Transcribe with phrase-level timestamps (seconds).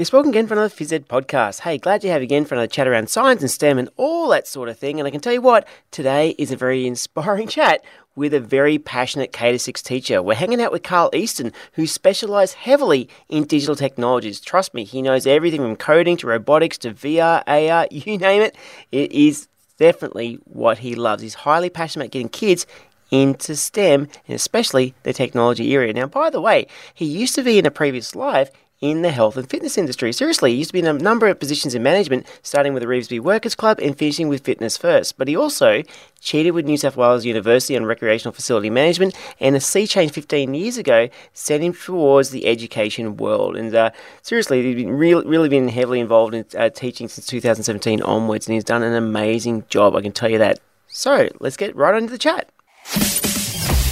[0.00, 1.60] Yes, welcome again for another Phys Ed podcast.
[1.60, 4.46] Hey, glad you have again for another chat around science and STEM and all that
[4.46, 4.98] sort of thing.
[4.98, 7.84] And I can tell you what, today is a very inspiring chat
[8.16, 10.22] with a very passionate K 6 teacher.
[10.22, 14.40] We're hanging out with Karl Easton, who specialises heavily in digital technologies.
[14.40, 18.56] Trust me, he knows everything from coding to robotics to VR, AR, you name it.
[18.92, 19.48] It is
[19.78, 21.22] definitely what he loves.
[21.22, 22.66] He's highly passionate about getting kids
[23.10, 25.92] into STEM and especially the technology area.
[25.92, 29.36] Now, by the way, he used to be in a previous life in the health
[29.36, 30.12] and fitness industry.
[30.12, 32.86] Seriously, he used to be in a number of positions in management, starting with the
[32.88, 35.18] Revesby Workers Club and finishing with Fitness First.
[35.18, 35.82] But he also
[36.20, 40.54] cheated with New South Wales University on recreational facility management, and a sea change 15
[40.54, 43.56] years ago sent him towards the education world.
[43.56, 43.90] And uh,
[44.22, 48.54] seriously, he's been really, really been heavily involved in uh, teaching since 2017 onwards, and
[48.54, 50.58] he's done an amazing job, I can tell you that.
[50.88, 52.50] So let's get right into the chat.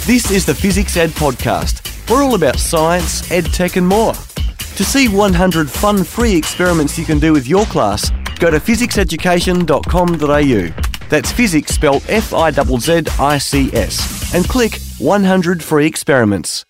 [0.05, 1.85] This is the FizzicsEd Podcast.
[2.09, 4.13] We're all about science, ed tech, and more.
[4.79, 11.07] To see 100 fun free experiments you can do with your class, go to fizzicseducation.com.au.
[11.09, 16.63] That's fizzics spelled F I Z Z I C S and click 100 free experiments.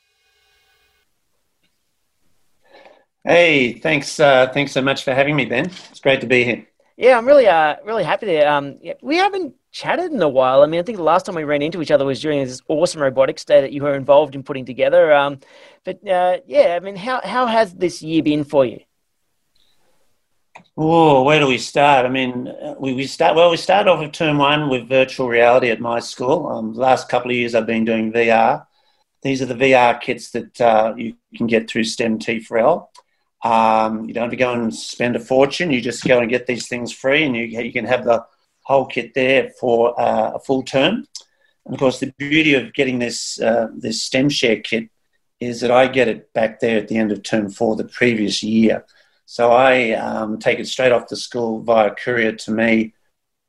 [3.24, 4.20] Hey, thanks.
[4.20, 5.70] Uh, thanks so much for having me, Ben.
[5.92, 6.66] It's great to be here.
[6.98, 8.42] Yeah, I'm really, uh, really happy to.
[8.42, 10.64] Um, yeah, we haven't chatted in a while.
[10.64, 12.62] I mean, I think the last time we ran into each other was during this
[12.67, 15.14] awesome robotics day that you were involved in putting together.
[15.14, 15.39] Um,
[15.84, 18.80] but uh, yeah, I mean, how how has this year been for you?
[20.75, 22.06] Oh, where do we start?
[22.06, 23.52] I mean, we, we start well.
[23.52, 26.47] We start off with term one with virtual reality at my school.
[26.47, 28.66] Um, last couple of years, I've been doing VR.
[29.22, 32.88] These are the VR kits that uh, you can get through STEM T4L.
[33.44, 35.72] Um, you don't have to go and spend a fortune.
[35.72, 38.25] You just go and get these things free, and you you can have the
[38.69, 41.03] whole kit there for uh, a full term.
[41.66, 44.90] And of course, the beauty of getting this uh, this STEM Share kit
[45.40, 48.44] is that I get it back there at the end of term four the previous
[48.44, 48.85] year.
[49.25, 52.94] So I um, take it straight off the school via courier to me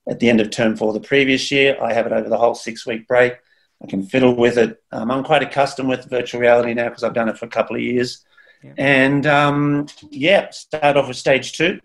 [0.09, 1.77] at the end of term four the previous year.
[1.83, 3.35] I have it over the whole six week break.
[3.83, 4.83] I can fiddle with it.
[4.93, 7.77] Um, I'm quite accustomed with virtual reality now because I've done it for a couple
[7.77, 8.25] of years.
[8.63, 8.75] Yeah.
[8.77, 11.81] And um, yeah, start off with stage two.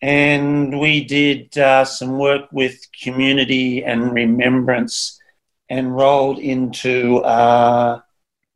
[0.00, 5.20] And we did uh, some work with community and remembrance
[5.68, 8.00] and rolled into uh,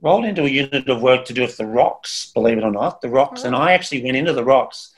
[0.01, 3.01] rolled into a unit of work to do with the rocks, believe it or not,
[3.01, 3.45] the rocks.
[3.45, 4.93] And I actually went into the rocks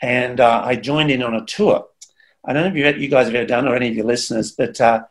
[0.00, 1.86] and uh, I joined in on a tour.
[2.44, 4.52] I don't know if you, you guys have ever done or any of your listeners,
[4.52, 5.04] but uh,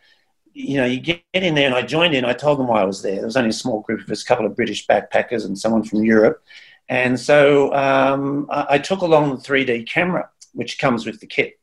[0.53, 2.25] you know, you get in there and I joined in.
[2.25, 3.16] I told them why I was there.
[3.16, 5.83] There was only a small group of us, a couple of British backpackers and someone
[5.83, 6.44] from Europe.
[6.89, 11.60] And so um, I, I, took along the 3D camera, which comes with the kit.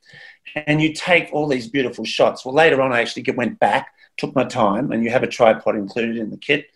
[0.55, 2.45] And you take all these beautiful shots.
[2.45, 5.77] Well, later on, I actually went back, took my time, and you have a tripod
[5.77, 6.67] included in the kit.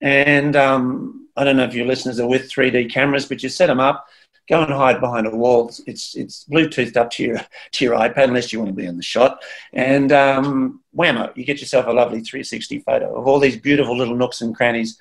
[0.00, 3.66] And um, I don't know if your listeners are with 3D cameras, but you set
[3.66, 4.06] them up,
[4.48, 5.72] go and hide behind a wall.
[5.86, 7.40] It's it's Bluetoothed up to your
[7.72, 9.42] to your iPad unless you want to be in the shot.
[9.72, 14.16] And um, whammo, you get yourself a lovely 360 photo of all these beautiful little
[14.16, 14.98] nooks and crannies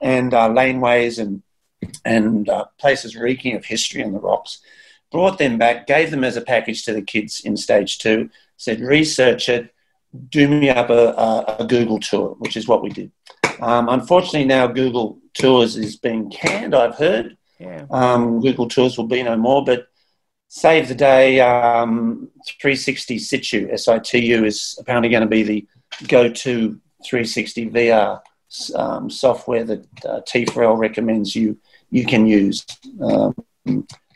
[0.00, 1.42] and uh, laneways and
[2.04, 4.60] and uh, places reeking of history in the rocks.
[5.12, 8.80] Brought them back, gave them as a package to the kids in stage two, said,
[8.80, 9.72] research it,
[10.30, 13.12] do me up a, a, a Google tour, which is what we did.
[13.60, 17.36] Um, unfortunately, now Google Tours is being canned, I've heard.
[17.58, 17.86] Yeah.
[17.90, 19.86] Um, Google Tours will be no more, but
[20.48, 22.28] save the day, um,
[22.60, 25.66] 360 Situ, SITU, is apparently going to be the
[26.08, 28.20] go to 360 VR
[28.74, 31.58] um, software that uh, T4L recommends you
[31.90, 32.64] you can use.
[33.00, 33.34] Um,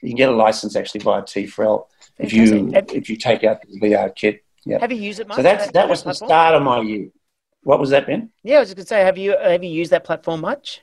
[0.07, 1.87] you can get a license actually via T4L
[2.19, 4.45] if you if you take out the VR kit.
[4.65, 4.79] Yeah.
[4.79, 5.37] Have you used it much?
[5.37, 7.09] So that's, that, that was the start of my year.
[7.63, 8.31] What was that, Ben?
[8.45, 10.83] Yeah, I was just going to say, have you have you used that platform much?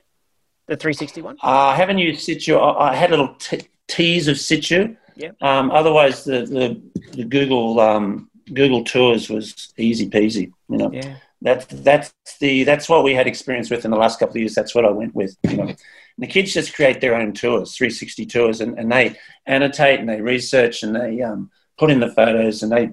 [0.68, 1.38] The 361?
[1.42, 2.56] Uh, I haven't used Situ.
[2.56, 4.96] I, I had a little t- tease of Situ.
[5.16, 5.32] Yeah.
[5.42, 6.82] Um, otherwise, the, the,
[7.12, 10.52] the Google um, Google Tours was easy peasy.
[10.70, 10.92] You know.
[10.92, 11.16] Yeah.
[11.42, 14.56] That's that's the that's what we had experience with in the last couple of years.
[14.56, 15.36] That's what I went with.
[15.50, 15.76] You know,
[16.18, 20.08] and the kids just create their own tours, 360 tours, and, and they annotate and
[20.08, 22.90] they research and they um, put in the photos and they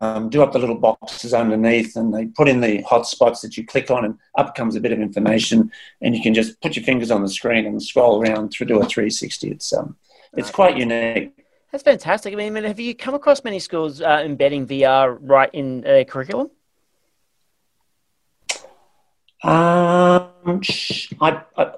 [0.00, 3.56] um, do up the little boxes underneath and they put in the hot spots that
[3.56, 5.70] you click on and up comes a bit of information
[6.00, 8.78] and you can just put your fingers on the screen and scroll around through to
[8.78, 9.50] a 360.
[9.50, 9.96] It's um,
[10.36, 11.32] it's quite unique.
[11.72, 12.32] That's fantastic.
[12.32, 16.50] I mean, have you come across many schools uh, embedding VR right in their curriculum?
[19.42, 20.60] Um,
[21.20, 21.72] I, I,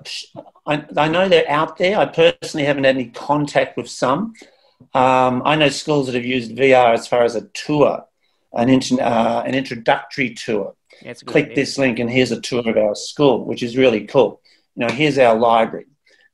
[0.66, 1.98] I, I know they're out there.
[1.98, 4.34] I personally haven't had any contact with some.
[4.94, 8.04] Um, I know schools that have used VR as far as a tour,
[8.52, 8.70] an,
[9.00, 10.74] uh, an introductory tour.
[11.02, 11.56] Yeah, Click idea.
[11.56, 14.40] this link and here's a tour of our school, which is really cool.
[14.74, 15.86] You know, here's our library.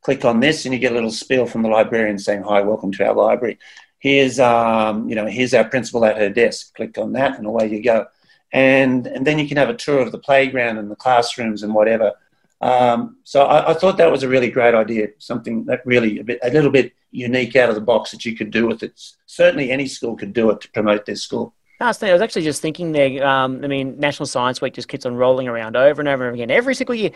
[0.02, 2.92] Click on this and you get a little spiel from the librarian saying, "Hi, welcome
[2.92, 3.58] to our library."
[3.98, 6.74] Here's, um, you know, here's our principal at her desk.
[6.74, 8.06] Click on that and away you go.
[8.54, 11.74] And, and then you can have a tour of the playground and the classrooms and
[11.74, 12.12] whatever.
[12.60, 16.24] Um, so I, I, thought that was a really great idea, something that really a,
[16.24, 18.98] bit, a little bit unique out of the box that you could do with it.
[19.26, 21.52] Certainly, any school could do it to promote their school.
[21.80, 23.26] I was, actually just thinking there.
[23.26, 26.50] Um, I mean, National Science Week just keeps on rolling around over and over again
[26.50, 27.10] every single year.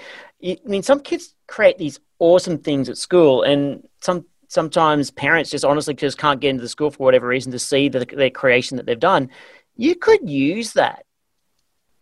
[0.44, 5.64] I mean, some kids create these awesome things at school, and some sometimes parents just
[5.64, 8.76] honestly just can't get into the school for whatever reason to see the, their creation
[8.76, 9.30] that they've done.
[9.76, 11.04] You could use that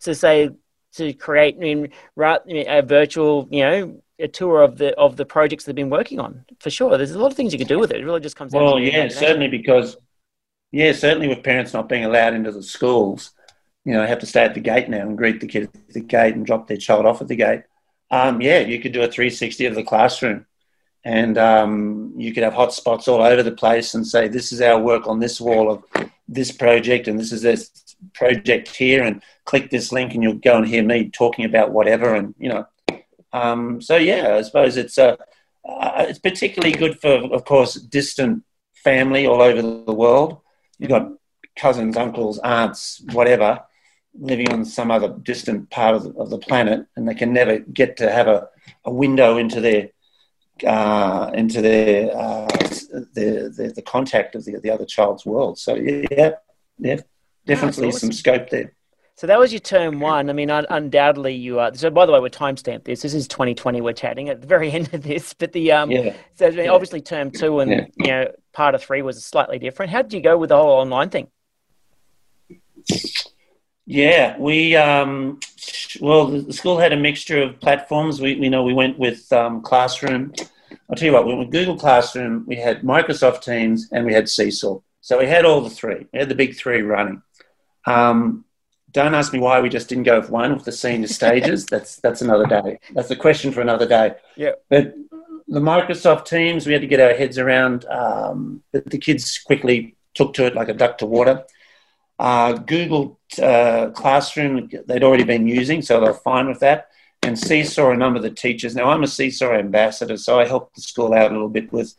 [0.01, 0.49] to say
[0.93, 5.63] to create I mean, a virtual, you know, a tour of the of the projects
[5.63, 6.97] they've been working on for sure.
[6.97, 8.01] There's a lot of things you can do with it.
[8.01, 8.53] It really just comes.
[8.53, 9.97] Well, yeah, certainly because
[10.71, 13.31] yeah, certainly with parents not being allowed into the schools,
[13.85, 15.93] you know, they have to stay at the gate now and greet the kid at
[15.93, 17.63] the gate and drop their child off at the gate.
[18.09, 20.45] Um, yeah, you could do a 360 of the classroom
[21.03, 24.79] and um, you could have hotspots all over the place and say, this is our
[24.79, 29.69] work on this wall of this project and this is this project here and click
[29.69, 32.67] this link and you'll go and hear me talking about whatever and, you know.
[33.33, 35.15] Um, so, yeah, I suppose it's, uh,
[35.67, 40.41] uh, it's particularly good for, of course, distant family all over the world
[40.79, 41.11] you've got
[41.55, 43.61] cousins, uncles, aunts, whatever,
[44.19, 47.59] living on some other distant part of the, of the planet, and they can never
[47.59, 48.47] get to have a,
[48.85, 49.89] a window into their
[50.65, 52.47] uh, into their, uh,
[53.13, 55.59] the, the, the contact of the, the other child's world.
[55.59, 56.31] So yeah,
[56.79, 57.01] yeah,
[57.47, 57.99] definitely awesome.
[57.99, 58.73] some scope there.
[59.15, 60.29] So that was your term one.
[60.29, 61.73] I mean, undoubtedly you are.
[61.73, 63.01] So by the way, we're timestamp this.
[63.01, 63.81] This is 2020.
[63.81, 66.15] We're chatting at the very end of this, but the um, yeah.
[66.35, 66.69] so yeah.
[66.69, 67.85] obviously term two and yeah.
[67.97, 69.91] you know part of three was slightly different.
[69.91, 71.29] How did you go with the whole online thing?
[73.87, 75.39] Yeah, we um,
[75.99, 78.21] well, the school had a mixture of platforms.
[78.21, 80.33] We you know we went with um, Classroom.
[80.89, 82.45] I'll tell you what, we went with Google Classroom.
[82.45, 84.79] We had Microsoft Teams and we had Seesaw.
[85.01, 86.05] So we had all the three.
[86.13, 87.21] We had the big three running.
[87.87, 88.45] Um,
[88.91, 91.65] don't ask me why we just didn't go with one with the senior stages.
[91.71, 92.79] that's that's another day.
[92.93, 94.15] That's a question for another day.
[94.35, 94.51] Yeah.
[94.69, 94.95] But
[95.47, 97.85] the Microsoft Teams, we had to get our heads around.
[97.85, 101.45] Um, but the kids quickly took to it like a duck to water.
[102.19, 106.89] Uh, Google uh, Classroom, they'd already been using, so they're fine with that.
[107.21, 108.75] And Seesaw, a number of the teachers.
[108.75, 111.93] Now, I'm a Seesaw ambassador, so I helped the school out a little bit with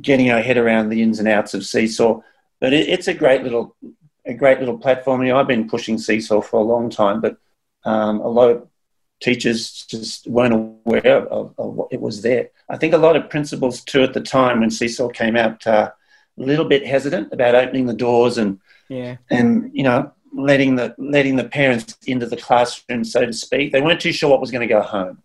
[0.00, 2.20] getting our head around the ins and outs of Seesaw.
[2.60, 3.74] But it, it's a great little
[4.26, 5.22] a great little platform.
[5.22, 7.36] You know, I've been pushing Seesaw for a long time, but
[7.84, 8.68] um, a lot of
[9.20, 12.50] teachers just weren't aware of, of, what it was there.
[12.68, 15.90] I think a lot of principals too at the time when Seesaw came out, uh,
[16.38, 18.58] a little bit hesitant about opening the doors and
[18.88, 23.72] yeah, and you know letting the letting the parents into the classroom, so to speak.
[23.72, 25.22] They weren't too sure what was going to go home.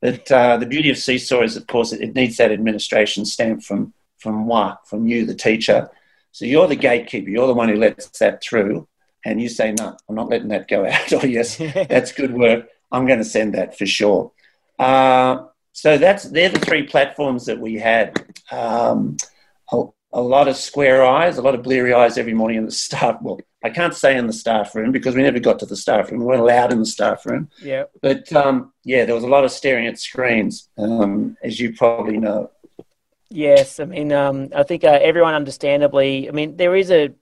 [0.00, 3.62] But uh, the beauty of Seesaw is, of course, it, it needs that administration stamp
[3.62, 5.90] from from moi, from you, the teacher,
[6.32, 7.30] so you're the gatekeeper.
[7.30, 8.88] You're the one who lets that through.
[9.24, 11.12] And you say, no, I'm not letting that go out.
[11.12, 11.56] or yes,
[11.88, 12.68] that's good work.
[12.90, 14.32] I'm going to send that for sure.
[14.78, 18.34] Uh, so that's they're the three platforms that we had.
[18.50, 19.16] Um,
[19.72, 22.72] a, a, lot of square eyes, a lot of bleary eyes every morning in the
[22.72, 23.18] staff.
[23.22, 26.10] Well, I can't say in the staff room because we never got to the staff
[26.10, 26.20] room.
[26.20, 27.48] We weren't allowed in the staff room.
[27.62, 27.84] Yeah.
[28.02, 32.18] But um, yeah, there was a lot of staring at screens, um, as you probably
[32.18, 32.50] know.
[33.34, 36.28] Yes, I mean, um, I think uh, everyone understandably.
[36.28, 37.14] I mean, there is a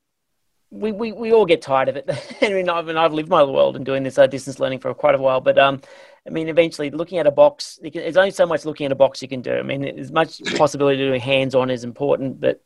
[0.71, 2.09] we, we, we all get tired of it.
[2.43, 5.15] I mean, I've, I've lived my world and doing this uh, distance learning for quite
[5.15, 5.81] a while, but um,
[6.27, 8.97] I mean, eventually looking at a box, can, there's only so much looking at a
[8.97, 9.55] box you can do.
[9.55, 12.61] I mean, as much possibility of doing hands-on is important, but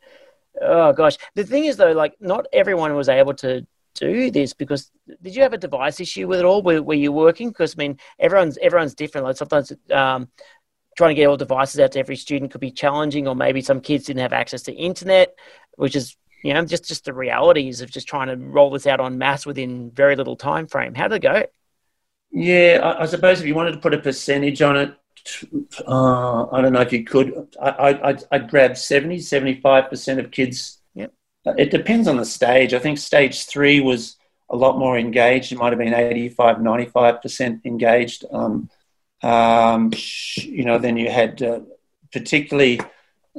[0.61, 4.91] oh gosh, the thing is though, like not everyone was able to do this because
[5.23, 7.49] did you have a device issue with it all where, where you're working?
[7.49, 9.25] Because I mean, everyone's everyone's different.
[9.25, 10.29] Like sometimes um,
[10.95, 13.81] trying to get all devices out to every student could be challenging, or maybe some
[13.81, 15.35] kids didn't have access to internet,
[15.75, 18.99] which is you know just just the realities of just trying to roll this out
[18.99, 20.93] on mass within very little time frame.
[20.93, 21.43] How did it go?
[22.31, 24.95] Yeah, I, I suppose if you wanted to put a percentage on it,
[25.87, 27.55] uh, I don't know if you could.
[27.61, 30.79] I, I'd, I'd grab 70, 75% of kids.
[30.93, 31.13] Yep.
[31.57, 32.73] It depends on the stage.
[32.73, 34.17] I think stage three was
[34.49, 35.51] a lot more engaged.
[35.51, 38.25] It might have been 85, 95% engaged.
[38.31, 38.69] Um,
[39.23, 39.91] um,
[40.37, 41.61] you know, then you had uh,
[42.11, 42.79] particularly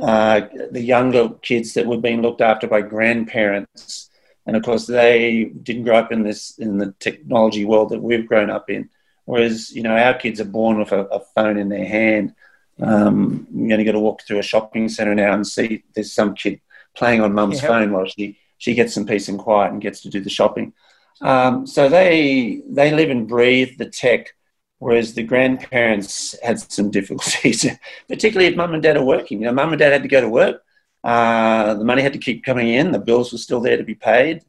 [0.01, 4.11] uh, the younger kids that were being looked after by grandparents,
[4.47, 8.27] and of course they didn't grow up in this in the technology world that we've
[8.27, 8.89] grown up in.
[9.27, 12.35] Whereas, you know, our kids are born with a, a phone in their hand.
[12.81, 15.83] Um, you only got to go to walk through a shopping centre now and see
[15.95, 16.61] there's some kid
[16.95, 17.71] playing on mum's yep.
[17.71, 20.73] phone while she, she gets some peace and quiet and gets to do the shopping.
[21.21, 24.36] Um, so they they live and breathe the tech,
[24.79, 27.67] whereas the grandparents had some difficulties,
[28.09, 29.41] particularly if mum and dad are working.
[29.41, 30.63] You know, mum and dad had to go to work.
[31.05, 32.93] Uh, the money had to keep coming in.
[32.93, 34.43] The bills were still there to be paid.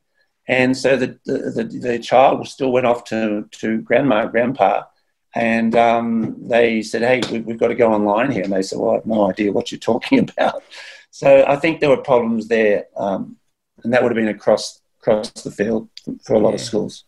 [0.48, 4.84] And so the, the, the, the child still went off to, to grandma, and grandpa,
[5.36, 8.44] and um, they said, Hey, we, have got to go online here.
[8.44, 10.64] And they said, Well, I have no idea what you're talking about.
[11.12, 13.38] So I think there were problems there, um,
[13.84, 15.90] and that would have been across, across the field
[16.24, 16.56] for a lot yeah.
[16.56, 17.04] of schools.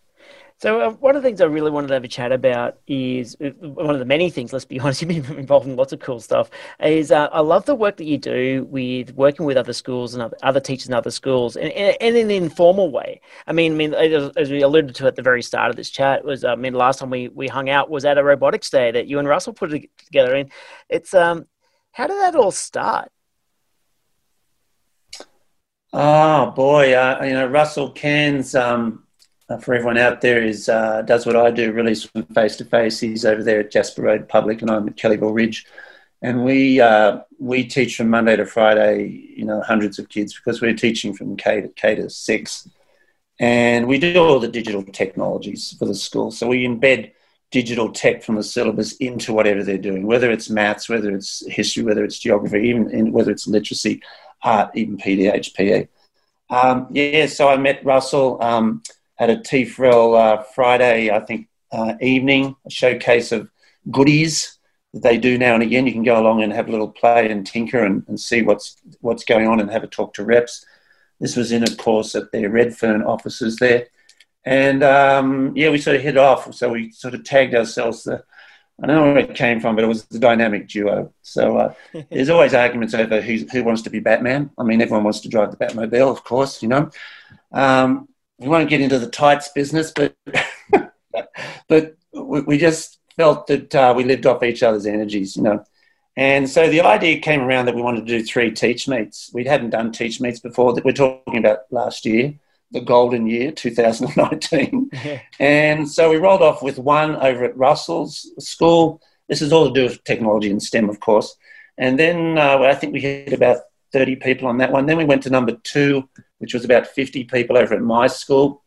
[0.60, 3.38] So uh, one of the things I really wanted to have a chat about is
[3.42, 4.52] uh, one of the many things.
[4.52, 6.50] Let's be honest, you've been involved in lots of cool stuff.
[6.82, 10.34] Is uh, I love the work that you do with working with other schools and
[10.44, 13.22] other, teachers in other schools, and, and, in an informal way.
[13.48, 16.26] I mean, I mean, as we alluded to at the very start of this chat,
[16.26, 19.08] was I mean, last time we we hung out was at a robotics day that
[19.08, 20.36] you and Russell put together.
[20.36, 20.52] And
[20.90, 21.46] it's um,
[21.94, 23.10] how did that all start?
[25.94, 28.56] Oh boy, uh, you know Russell Cairns.
[28.56, 29.09] Um, uh,
[29.58, 33.00] for everyone out there is uh, does what I do, really from face to face.
[33.00, 35.66] He's over there at Jasper Road Public, and I'm at Kellyville Ridge,
[36.22, 39.08] and we uh, we teach from Monday to Friday.
[39.36, 42.70] You know, hundreds of kids because we're teaching from K to K to six,
[43.40, 46.30] and we do all the digital technologies for the school.
[46.30, 47.12] So we embed
[47.52, 51.82] digital tech from the syllabus into whatever they're doing, whether it's maths, whether it's history,
[51.82, 54.04] whether it's geography, even in, whether it's literacy,
[54.44, 55.88] art, even PDH, PE.
[56.52, 58.38] Um, yeah, so I met Russell.
[58.42, 58.84] Um,
[59.20, 63.50] had a T4L uh, Friday, I think, uh, evening, a showcase of
[63.92, 64.58] goodies
[64.94, 65.86] that they do now and again.
[65.86, 68.78] You can go along and have a little play and tinker and, and see what's
[69.02, 70.66] what's going on and have a talk to reps.
[71.20, 73.88] This was in, of course, at their Redfern offices there.
[74.46, 76.54] And um, yeah, we sort of hit off.
[76.56, 78.24] So we sort of tagged ourselves the,
[78.82, 81.14] I don't know where it came from, but it was the dynamic duo.
[81.24, 81.74] So uh,
[82.10, 84.50] there's always arguments over who, who wants to be Batman.
[84.58, 86.90] I mean, everyone wants to drive the Batmobile, of course, you know.
[87.52, 88.09] Um,
[88.40, 90.16] we won't get into the tights business, but
[91.68, 95.64] but we just felt that uh, we lived off each other's energies, you know.
[96.16, 99.30] And so the idea came around that we wanted to do three teach meets.
[99.34, 102.34] We hadn't done teach meets before that we're talking about last year,
[102.72, 104.90] the golden year, 2019.
[105.40, 109.02] And so we rolled off with one over at Russell's school.
[109.30, 111.36] This is all to do with technology and STEM, of course.
[111.78, 113.60] And then uh, I think we hit about
[113.94, 114.86] 30 people on that one.
[114.86, 118.64] Then we went to number two, which was about 50 people over at my school.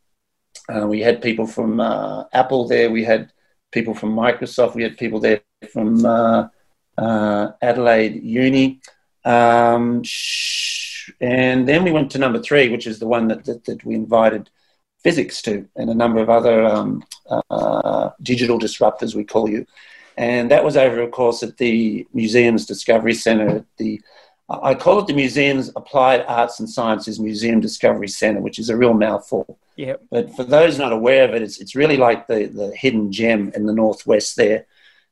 [0.69, 2.91] Uh, we had people from uh, Apple there.
[2.91, 3.33] We had
[3.73, 4.75] people from Microsoft.
[4.75, 5.41] We had people there
[5.73, 6.49] from uh,
[6.99, 8.81] uh Adelaide Uni.
[9.25, 10.03] Um,
[11.21, 13.95] and then we went to number three, which is the one that, that, that we
[13.95, 14.51] invited
[15.05, 17.05] Fizzics to and a number of other um,
[17.51, 19.67] uh, digital disruptors, we call you.
[20.17, 24.01] And that was over, of course, at the Museums Discovery Centre, at the
[24.63, 28.77] I call it the Museum's Applied Arts and Sciences Museum Discovery Centre, which is a
[28.77, 29.59] real mouthful.
[29.77, 30.03] Yep.
[30.11, 33.53] But for those not aware of it, it's, it's really like the, the hidden gem
[33.55, 34.67] in the northwest there,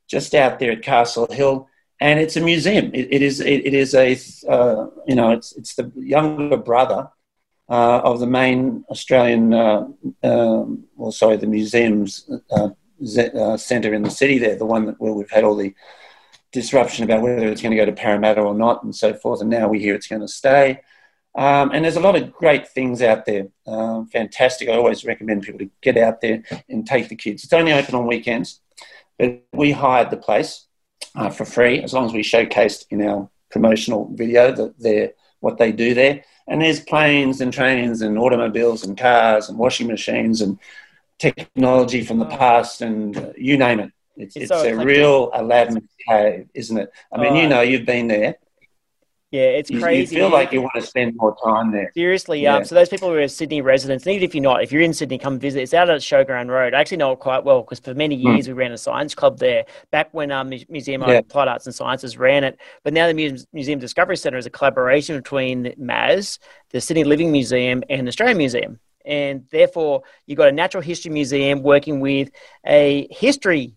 [0.07, 1.67] just out there at Castle Hill.
[1.99, 2.91] And it's a museum.
[2.93, 4.17] it, it is it, it is a
[4.49, 7.09] uh, you know it's it's the younger brother
[7.69, 9.87] uh, of the main Australian uh,
[10.23, 12.69] um, well sorry the museums uh,
[13.17, 15.73] uh, centre in the city there, the one that, where we've had all the
[16.51, 19.41] disruption about whether it's going to go to Parramatta or not, and so forth.
[19.41, 20.81] And now we hear it's going to stay.
[21.33, 23.47] Um, and there's a lot of great things out there.
[23.65, 24.67] Um, fantastic.
[24.67, 27.43] I always recommend people to get out there and take the kids.
[27.43, 28.59] It's only open on weekends,
[29.17, 30.65] but we hired the place
[31.15, 35.57] uh, for free as long as we showcased in our promotional video that they're what
[35.57, 36.23] they do there.
[36.47, 40.59] And there's planes and trains and automobiles and cars and washing machines and
[41.17, 43.91] technology from the past and uh, you name it.
[44.17, 46.91] It's, it's, so a real Aladdin cave, isn't it?
[47.11, 48.35] I mean, oh, you know, you've been there.
[49.31, 50.15] Yeah, it's crazy.
[50.15, 51.89] You feel like you want to spend more time there.
[51.93, 52.57] Seriously, yeah.
[52.57, 54.81] um, so those people who are Sydney residents, and even if you're not, if you're
[54.81, 55.61] in Sydney, come visit.
[55.61, 56.73] It's out at Showground Road.
[56.73, 58.27] I actually know it quite well because for many hmm.
[58.27, 58.49] years mm.
[58.49, 59.63] we ran a science club there.
[59.89, 61.11] Back when um, Museum yeah.
[61.11, 64.49] of Applied Arts and Sciences ran it, but now the Museum Discovery Centre is a
[64.49, 66.37] collaboration between MAAS,
[66.71, 71.11] the Sydney Living Museum, and the Australian Museum and therefore you've got a natural history
[71.11, 72.29] museum working with
[72.67, 73.75] a history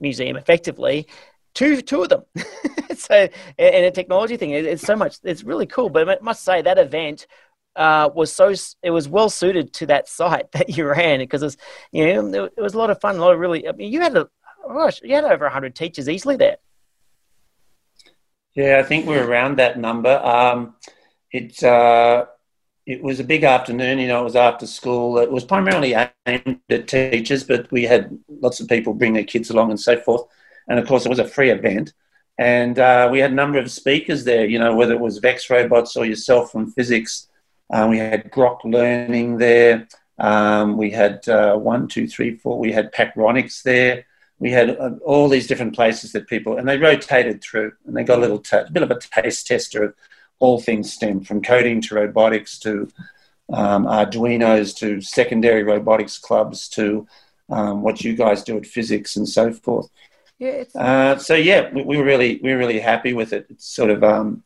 [0.00, 1.06] museum effectively
[1.54, 2.22] two two of them.
[2.96, 6.62] So and a technology thing it's so much it's really cool but i must say
[6.62, 7.26] that event
[7.76, 11.46] uh, was so it was well suited to that site that you ran because it
[11.46, 11.56] was
[11.92, 14.00] you know it was a lot of fun a lot of really I mean, you
[14.00, 14.28] had a
[14.66, 16.56] gosh you had over 100 teachers easily there.
[18.54, 20.16] Yeah i think we're around that number.
[20.16, 20.76] Um,
[21.30, 22.26] it's uh,
[22.86, 23.98] it was a big afternoon.
[23.98, 25.18] You know, it was after school.
[25.18, 25.94] It was primarily
[26.26, 29.98] aimed at teachers, but we had lots of people bring their kids along and so
[29.98, 30.22] forth.
[30.68, 31.92] And of course, it was a free event.
[32.38, 35.50] And uh, we had a number of speakers there, you know, whether it was Vex
[35.50, 37.26] Robots or yourself from Fizzics.
[37.70, 39.88] Uh, we had Grok Learning there.
[40.18, 42.58] Um, we had uh, one, two, three, four.
[42.58, 44.04] We had Pakronics there.
[44.38, 48.04] We had uh, all these different places that people, and they rotated through and they
[48.04, 49.94] got a little t- bit of a taste tester of
[50.38, 52.88] all things STEM, from coding to robotics to
[53.52, 57.06] um, Arduinos to secondary robotics clubs to
[57.48, 59.88] um, what you guys do at Fizzics and so forth.
[60.38, 60.64] Yeah.
[60.74, 63.46] Uh, so yeah, we, we, were really we were really happy with it.
[63.48, 64.42] It's sort of um,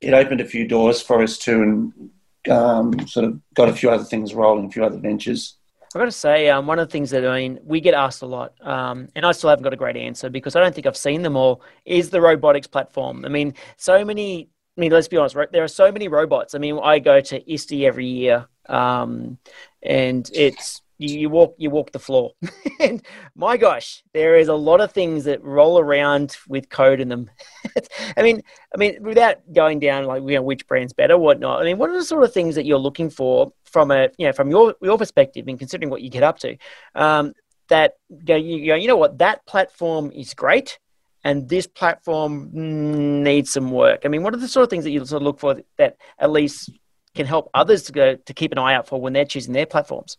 [0.00, 2.10] it opened a few doors for us too, and
[2.50, 5.56] um, sort of got a few other things rolling, a few other ventures.
[5.94, 8.22] I've got to say, um, one of the things that I mean, we get asked
[8.22, 10.86] a lot, um, and I still haven't got a great answer because I don't think
[10.86, 11.62] I've seen them all.
[11.84, 13.24] Is the robotics platform?
[13.24, 14.48] I mean, so many.
[14.76, 15.34] I mean, let's be honest.
[15.34, 15.50] Right?
[15.50, 16.54] There are so many robots.
[16.54, 19.38] I mean, I go to ISTE every year, um,
[19.82, 22.32] and it's you, you walk you walk the floor
[22.80, 23.04] and
[23.34, 27.30] my gosh there is a lot of things that roll around with code in them
[28.16, 28.40] i mean
[28.74, 31.90] i mean without going down like you know which brand's better whatnot i mean what
[31.90, 34.74] are the sort of things that you're looking for from a you know from your
[34.82, 36.56] your perspective and considering what you get up to
[36.94, 37.32] um,
[37.68, 37.94] that
[38.26, 40.78] you, know you know what that platform is great
[41.24, 44.90] and this platform needs some work i mean what are the sort of things that
[44.90, 46.70] you sort of look for that at least
[47.14, 49.66] can help others to go to keep an eye out for when they're choosing their
[49.66, 50.18] platforms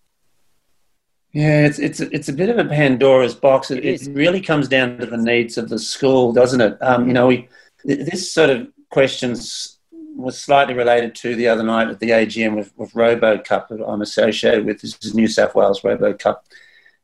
[1.35, 3.69] yeah, it's it's it's a bit of a Pandora's box.
[3.69, 6.77] It, it, really comes down to the needs of the school, doesn't it?
[6.81, 7.49] Um, you know, we
[7.83, 9.79] this sort of questions
[10.15, 14.01] was slightly related to the other night at the AGM with, with RoboCup that I'm
[14.01, 14.79] associated with.
[14.79, 16.45] This is New South Wales Robo Cup,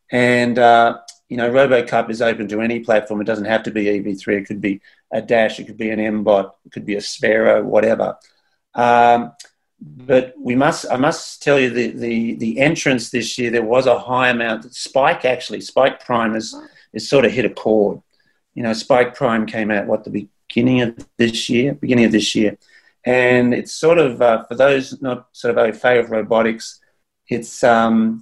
[0.10, 1.00] and uh,
[1.32, 3.22] you know, RoboCup is open to any platform.
[3.22, 4.42] It doesn't have to be EV3.
[4.42, 4.82] It could be
[5.14, 5.62] a Dash.
[5.62, 6.52] It could be an MBot.
[6.66, 8.18] It could be a Sphero, whatever.
[8.76, 9.32] Um,
[9.80, 13.88] but we must I must tell you the, the the entrance this year there was
[13.88, 16.54] a high amount Spike actually Spike Prime is
[16.92, 18.02] is sort of hit a chord.
[18.54, 22.36] You know, Spike Prime came out what the beginning of this year, beginning of this
[22.36, 22.58] year,
[23.06, 26.82] and it's sort of uh, for those not sort of au fait of robotics,
[27.30, 28.22] it's um,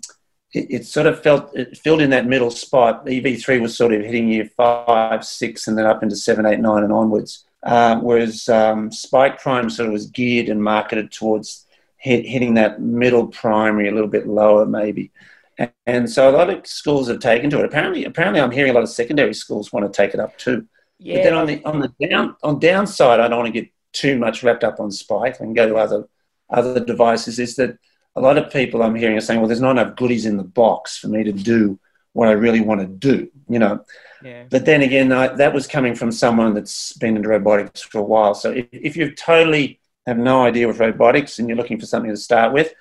[0.53, 3.05] it, it, sort of felt it filled in that middle spot.
[3.05, 6.83] EV3 was sort of hitting year five, six, and then up into seven, eight, nine,
[6.83, 7.45] and onwards.
[7.63, 11.65] Um, whereas um, Spike Prime sort of was geared and marketed towards
[11.97, 15.11] hit, hitting that middle primary a little bit lower, maybe.
[15.57, 17.65] And, and, so a lot of schools have taken to it.
[17.65, 20.65] Apparently, apparently, I'm hearing a lot of secondary schools want to take it up too.
[20.97, 21.17] Yeah.
[21.17, 24.17] But then on the on the down on downside, I don't want to get too
[24.17, 26.07] much wrapped up on Spike and go to other
[26.49, 27.39] other devices.
[27.39, 27.77] Is that
[28.19, 30.43] a lot of people I'm hearing are saying, well, there's not enough goodies in the
[30.43, 31.79] box for me to do
[32.13, 33.85] what I really want to do, you know.
[34.21, 34.43] Yeah.
[34.49, 38.03] But then again, I, that was coming from someone that's been into robotics for a
[38.03, 38.35] while.
[38.35, 42.11] So if, if you totally have no idea with robotics and you're looking for something
[42.11, 42.73] to start with,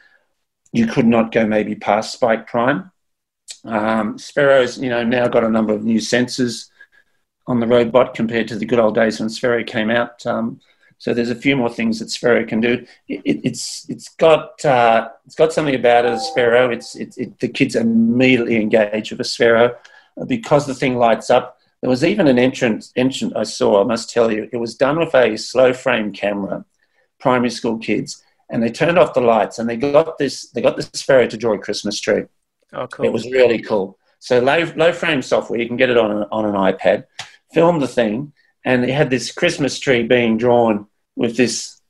[0.73, 2.91] you could not go maybe past Spike Prime.
[3.65, 6.69] Um, Sphero's, you know, now got a number of new sensors
[7.47, 10.27] on the robot compared to the good old days when Sphero came out.
[10.27, 10.61] Um,
[10.99, 12.85] so there's a few more things that Sphero can do.
[13.07, 16.73] It, it, it's it's got uh, it's got something about it as Sphero.
[16.73, 19.77] It's it, the kids immediately engage with a Sphero
[20.27, 21.57] because the thing lights up.
[21.81, 24.99] There was even an entrance entrant I saw, I must tell you, it was done
[24.99, 26.65] with a slow frame camera,
[27.21, 30.77] primary school kids, and they turned off the lights and they got this, they got
[30.77, 32.25] this Sphero to draw a Christmas tree.
[32.73, 33.07] Oh, cool.
[33.07, 33.97] It was really cool.
[34.19, 37.05] So low, low frame software, you can get it on an, on an iPad,
[37.53, 38.33] film the thing,
[38.65, 41.81] and it had this Christmas tree being drawn with this,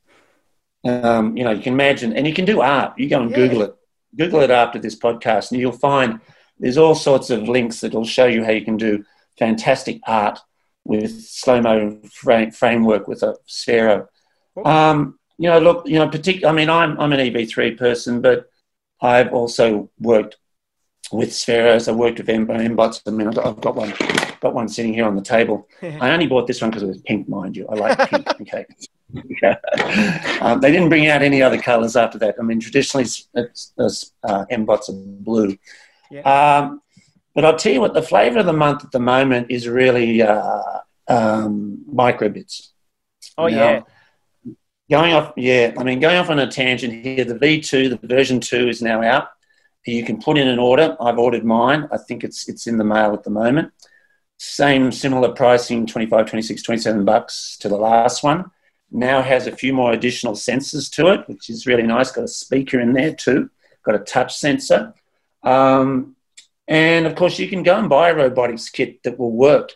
[0.85, 2.97] um, you know, you can imagine, and you can do art.
[2.97, 3.37] You go and yeah.
[3.37, 3.75] Google it.
[4.17, 6.19] Google it after this podcast, and you'll find
[6.57, 9.05] there's all sorts of links that will show you how you can do
[9.37, 10.39] fantastic art
[10.83, 14.07] with slow mo frame, framework with a Sphero.
[14.65, 16.45] Um, you know, look, you know, particularly.
[16.45, 18.49] I mean, I'm I'm an EV3 person, but
[19.01, 20.37] I've also worked
[21.11, 21.87] with Spheros.
[21.87, 23.01] I worked with MBots.
[23.07, 23.93] I mean, I've got one,
[24.39, 25.67] got one sitting here on the table.
[25.81, 27.67] I only bought this one because it was pink, mind you.
[27.67, 28.27] I like pink.
[28.41, 28.65] Okay.
[30.41, 32.35] um, they didn't bring out any other colours after that.
[32.39, 35.57] I mean, traditionally, it's, it's, uh, MBots are blue.
[36.11, 36.21] Yeah.
[36.21, 36.81] Um,
[37.33, 40.21] but I'll tell you what, the flavour of the month at the moment is really
[40.21, 42.69] uh, um, microbits.
[43.35, 43.81] Oh, now, yeah.
[44.91, 48.39] Going off, yeah, I mean, going off on a tangent here, the V2, the version
[48.39, 49.29] 2 is now out.
[49.85, 50.95] You can put in an order.
[50.99, 51.87] I've ordered mine.
[51.91, 53.71] I think it's it's in the mail at the moment.
[54.37, 58.51] Same similar pricing, 25, 26, 27 bucks to the last one.
[58.91, 62.11] Now has a few more additional sensors to it, which is really nice.
[62.11, 63.49] Got a speaker in there too.
[63.83, 64.93] Got a touch sensor.
[65.43, 66.15] Um,
[66.67, 69.73] and of course, you can go and buy a robotics kit that will work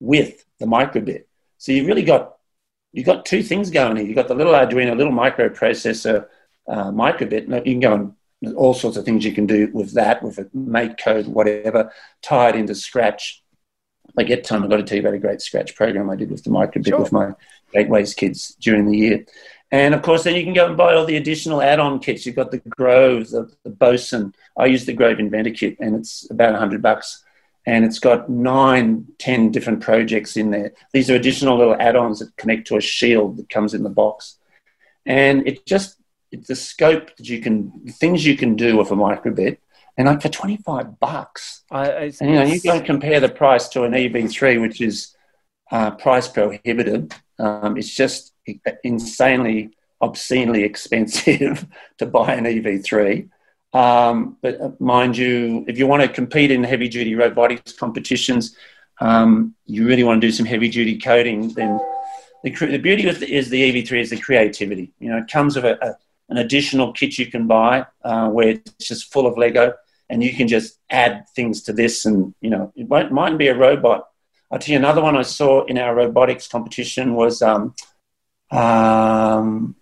[0.00, 1.24] with the microbit.
[1.58, 2.36] So you've really got
[2.92, 4.06] you've got two things going here.
[4.06, 6.26] You've got the little Arduino, little microprocessor
[6.68, 7.66] uh, microbit.
[7.66, 8.14] You can go and
[8.56, 12.56] all sorts of things you can do with that, with a MakeCode, whatever, tie it
[12.56, 13.42] into Scratch.
[14.16, 16.30] I get time, I've got to tell you about a great Scratch program I did
[16.30, 16.98] with the microbit sure.
[16.98, 17.32] with my
[17.72, 19.26] Gateways kids during the year.
[19.70, 22.26] And of course, then you can go and buy all the additional add-on kits.
[22.26, 24.34] You've got the Grove, the, the Boson.
[24.58, 27.22] I use the Grove Inventor kit, and it's about hundred bucks,
[27.66, 30.72] and it's got nine, ten different projects in there.
[30.92, 34.38] These are additional little add-ons that connect to a shield that comes in the box,
[35.06, 35.99] and it just
[36.32, 39.58] the scope that you can, things you can do with a microbit,
[39.96, 41.64] and like for twenty five bucks,
[42.20, 45.14] and, you know, you go and compare the price to an EV3, which is
[45.70, 47.10] uh, price prohibitive.
[47.38, 48.34] Um, it's just
[48.84, 51.66] insanely, obscenely expensive
[51.98, 53.28] to buy an EV3.
[53.72, 58.56] Um, but uh, mind you, if you want to compete in heavy duty robotics competitions,
[59.00, 61.78] um, you really want to do some heavy duty coding, then
[62.42, 64.92] the, the beauty of the, is the EV3 is the creativity.
[64.98, 65.96] You know, it comes with a, a,
[66.30, 69.74] an additional kit you can buy uh, where it's just full of Lego
[70.08, 73.48] and you can just add things to this and, you know, it won't, mightn't be
[73.48, 74.06] a robot.
[74.50, 77.74] I'll tell you another one I saw in our robotics competition was um,
[78.50, 79.76] um,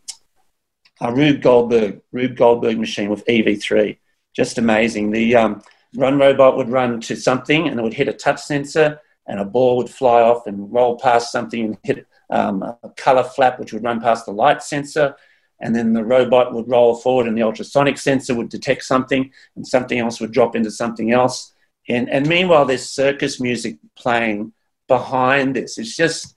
[1.01, 3.99] a Rube Goldberg, Rube Goldberg machine with EV3.
[4.35, 5.11] Just amazing.
[5.11, 5.63] The um,
[5.97, 9.45] run robot would run to something and it would hit a touch sensor and a
[9.45, 13.73] ball would fly off and roll past something and hit um, a color flap which
[13.73, 15.17] would run past the light sensor.
[15.61, 19.66] And then the robot would roll forward and the ultrasonic sensor would detect something and
[19.66, 21.53] something else would drop into something else.
[21.88, 24.53] And, and meanwhile, there's circus music playing
[24.87, 25.79] behind this.
[25.79, 26.35] It's just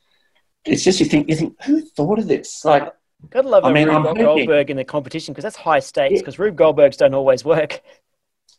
[0.65, 2.63] it's just you think you think who thought of this?
[2.63, 2.93] Like,
[3.29, 6.21] gotta love I mean, Rube Goldberg in the competition because that's high stakes.
[6.21, 6.45] Because yeah.
[6.45, 7.81] Rube Goldbergs don't always work.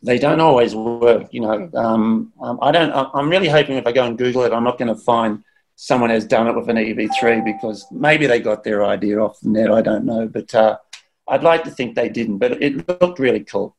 [0.03, 1.71] They don't always work, you know.
[1.75, 2.93] Um, um, I don't.
[2.93, 5.45] I'm really hoping if I go and Google it, I'm not going to find
[5.83, 9.49] someone has done it with an EV3 because maybe they got their idea off the
[9.49, 9.69] net.
[9.69, 10.79] I don't know, but uh,
[11.27, 12.39] I'd like to think they didn't.
[12.39, 13.77] But it looked really cool.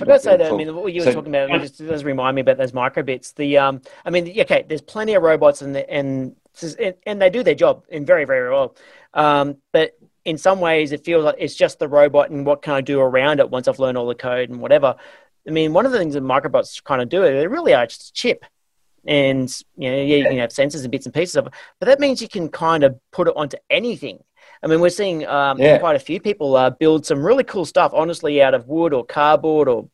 [0.00, 0.52] I've got to say that.
[0.52, 2.72] I mean, what you were so, talking about it just does remind me about those
[2.72, 3.32] microbits.
[3.32, 6.34] The um, I mean, okay, there's plenty of robots and and
[7.06, 8.74] and they do their job in very very well.
[9.14, 9.92] Um, but
[10.24, 12.98] in some ways, it feels like it's just the robot and what can I do
[12.98, 14.96] around it once I've learned all the code and whatever.
[15.46, 18.08] I mean, one of the things that microbits kind of do, they really are just
[18.08, 18.44] a chip.
[19.06, 21.86] And you know, yeah, you can have sensors and bits and pieces of it, but
[21.86, 24.22] that means you can kind of put it onto anything.
[24.62, 25.78] I mean, we're seeing um, yeah.
[25.78, 29.04] quite a few people uh, build some really cool stuff, honestly, out of wood or
[29.04, 29.88] cardboard or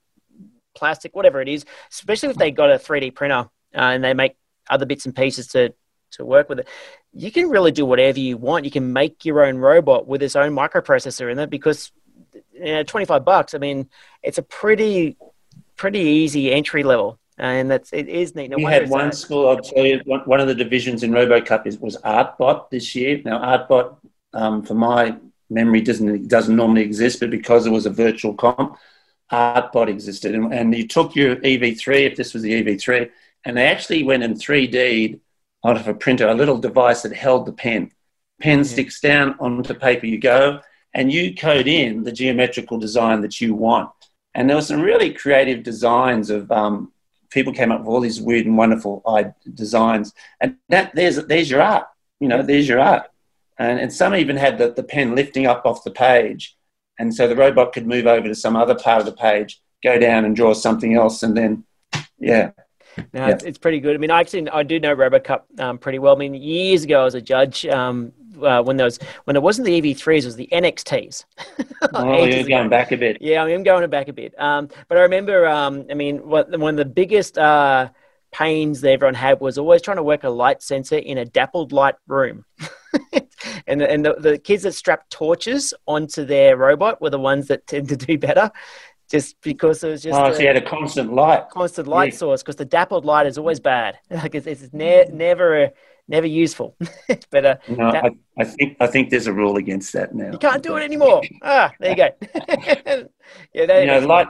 [0.75, 1.65] plastic, whatever it is.
[1.91, 4.37] Especially if they've got a 3D printer uh, and they make
[4.71, 5.75] other bits and pieces to
[6.13, 6.69] to work with it.
[7.13, 8.65] You can really do whatever you want.
[8.65, 11.91] You can make your own robot with its own microprocessor in it because
[12.53, 13.89] you know, 25 bucks, I mean,
[14.23, 15.17] it's a pretty,
[15.77, 17.19] pretty easy entry level.
[17.43, 18.51] And that's it is neat.
[18.51, 19.17] No you had one that.
[19.17, 23.21] school, I'll tell you, one of the divisions in RoboCup is, was ArtBot this year.
[23.25, 23.97] Now, ArtBot,
[24.33, 25.17] um, for my
[25.51, 28.79] memory, doesn't doesn't normally exist, but because it was a virtual comp,
[29.33, 30.37] ArtBot existed.
[30.37, 33.11] And, and you took your EV3, if this was the EV3,
[33.45, 35.19] and they actually went in 3D
[35.65, 37.91] out of a printer, a little device that held the pen.
[38.41, 38.65] Pen yeah.
[38.65, 40.61] sticks down onto paper, you go,
[40.95, 43.91] and you code in the geometrical design that you want.
[44.33, 46.93] And there were some really creative designs of um,
[47.33, 49.03] people came up with all these weird and wonderful
[49.55, 50.13] designs.
[50.41, 51.87] And that there's there's your art.
[52.21, 53.09] You know, there's your art.
[53.59, 56.57] And, and some even had the, the pen lifting up off the page.
[56.99, 59.99] And so the robot could move over to some other part of the page, go
[59.99, 61.65] down and draw something else, and then,
[62.19, 62.51] yeah,
[62.97, 63.29] no, yeah.
[63.29, 63.95] it's, it's, pretty good.
[63.95, 66.15] I mean, I actually I do know RoboCup um, pretty well.
[66.15, 68.13] I mean, years ago as a judge, um,
[68.43, 71.25] uh, when was when it wasn't the EV3s, it was the NXTs.
[71.95, 73.19] oh, you're going back a bit.
[73.21, 74.39] Yeah, I am going back a bit.
[74.39, 77.91] Um, but I remember, um, I mean, what, one of the biggest uh,
[78.33, 81.73] pains that everyone had was always trying to work a light sensor in a dappled
[81.73, 82.45] light room.
[83.67, 87.67] and and the, the kids that strapped torches onto their robot were the ones that
[87.67, 88.51] tend to do better
[89.13, 90.19] just because it was just.
[90.19, 91.49] Oh, a, so you had a constant light.
[91.51, 92.19] Constant light yeah.
[92.19, 93.99] source because the dappled light is always bad.
[94.11, 95.71] Like it's, it's ne- never
[96.09, 96.77] never useful.
[97.31, 100.33] but uh, no, I, I, think I think there's a rule against that now.
[100.33, 101.23] You can't do it anymore.
[101.43, 102.09] ah, there you go.
[103.55, 104.29] yeah, you know, light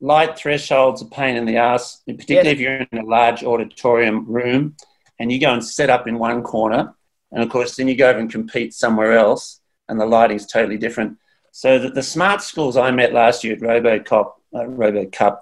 [0.00, 2.54] light thresholds a pain in the ass, particularly yes.
[2.54, 4.76] if you're in a large auditorium room
[5.18, 6.94] and you go and set up in one corner,
[7.32, 10.46] and of course then you go over and compete somewhere else, and the lighting is
[10.46, 11.18] totally different.
[11.52, 15.38] So the, the smart schools I met last year at RoboCop, uh, RoboCup,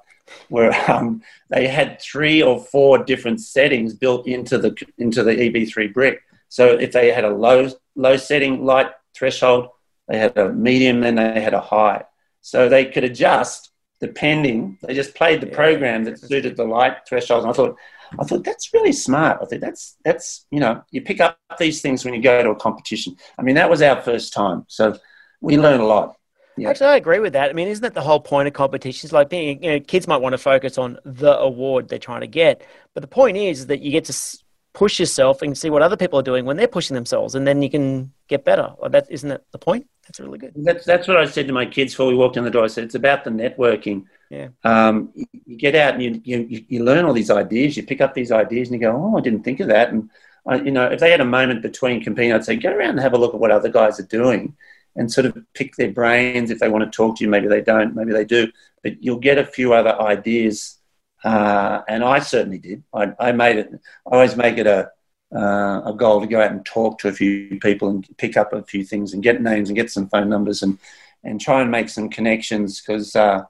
[0.49, 5.93] where um, they had three or four different settings built into the into the EV3
[5.93, 6.23] brick.
[6.49, 9.69] So if they had a low low setting light threshold,
[10.09, 12.05] they had a medium, and they had a high.
[12.41, 14.79] So they could adjust depending.
[14.83, 15.55] They just played the yeah.
[15.55, 17.45] program that suited the light thresholds.
[17.45, 17.77] And I thought,
[18.19, 19.39] I thought that's really smart.
[19.41, 22.51] I thought that's that's you know you pick up these things when you go to
[22.51, 23.17] a competition.
[23.39, 24.99] I mean that was our first time, so
[25.41, 26.17] we learn a lot.
[26.57, 26.69] Yeah.
[26.69, 27.49] Actually, I agree with that.
[27.49, 29.13] I mean, isn't that the whole point of competitions?
[29.13, 32.27] Like, being, you know, kids might want to focus on the award they're trying to
[32.27, 32.63] get,
[32.95, 34.39] but the point is that you get to
[34.75, 37.63] push yourself and see what other people are doing when they're pushing themselves, and then
[37.63, 38.75] you can get better.
[38.81, 39.87] Like that isn't that the point?
[40.07, 40.53] That's really good.
[40.57, 42.65] That's that's what I said to my kids before we walked in the door.
[42.65, 44.05] I said it's about the networking.
[44.31, 44.49] Yeah.
[44.65, 47.77] Um, you get out and you, you you learn all these ideas.
[47.77, 49.91] You pick up these ideas and you go, oh, I didn't think of that.
[49.91, 50.11] And
[50.47, 53.01] I, you know, if they had a moment between competing, I'd say go around and
[53.01, 54.57] have a look at what other guys are doing
[54.97, 56.51] and sort of pick their brains.
[56.51, 58.51] If they want to talk to you, maybe they don't, maybe they do.
[58.83, 60.79] But you'll get a few other ideas.
[61.25, 62.83] Uh, and I certainly did.
[62.95, 63.71] I, I made it.
[64.07, 64.91] I always make it a
[65.35, 68.53] uh, a goal to go out and talk to a few people and pick up
[68.53, 70.79] a few things and get names and get some phone numbers and
[71.25, 73.43] and try and make some connections because uh,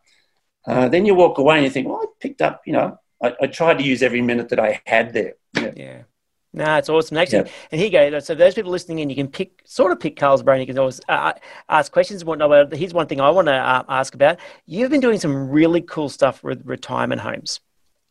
[0.66, 3.34] uh, then you walk away and you think, well, I picked up, you know, I,
[3.40, 5.34] I tried to use every minute that I had there.
[5.56, 5.72] Yeah.
[5.76, 6.02] yeah.
[6.54, 7.16] No, it's awesome.
[7.16, 7.52] Actually, yeah.
[7.70, 8.18] and here you go.
[8.18, 10.60] So those people listening in, you can pick, sort of pick Karl's brain.
[10.60, 11.32] You can always uh, uh
[11.68, 12.70] ask questions and whatnot.
[12.70, 14.38] But here's one thing I want to uh, ask about.
[14.66, 17.60] You've been doing some really cool stuff with retirement homes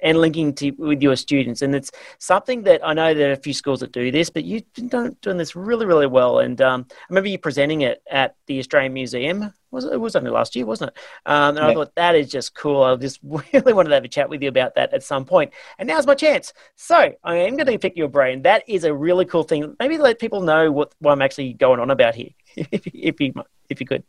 [0.02, 1.62] and linking to with your students.
[1.62, 4.44] And it's something that I know there are a few schools that do this, but
[4.44, 6.40] you've been doing this really, really well.
[6.40, 9.54] And um, I remember you presenting it at the Australian Museum.
[9.72, 10.98] Was it, it was only last year, wasn't it?
[11.26, 11.68] Um, and yeah.
[11.68, 12.84] I thought that is just cool.
[12.84, 15.54] I just really wanted to have a chat with you about that at some point.
[15.78, 16.54] And now's my chance.
[16.76, 18.42] So I am going to pick your brain.
[18.42, 19.76] That is a really cool thing.
[19.80, 23.34] Maybe let people know what, what I'm actually going on about here, if, if you
[23.70, 24.04] if you could.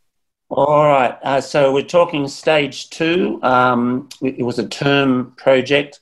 [0.54, 1.16] All right.
[1.22, 3.40] Uh, so we're talking stage two.
[3.42, 6.00] Um, it was a term project,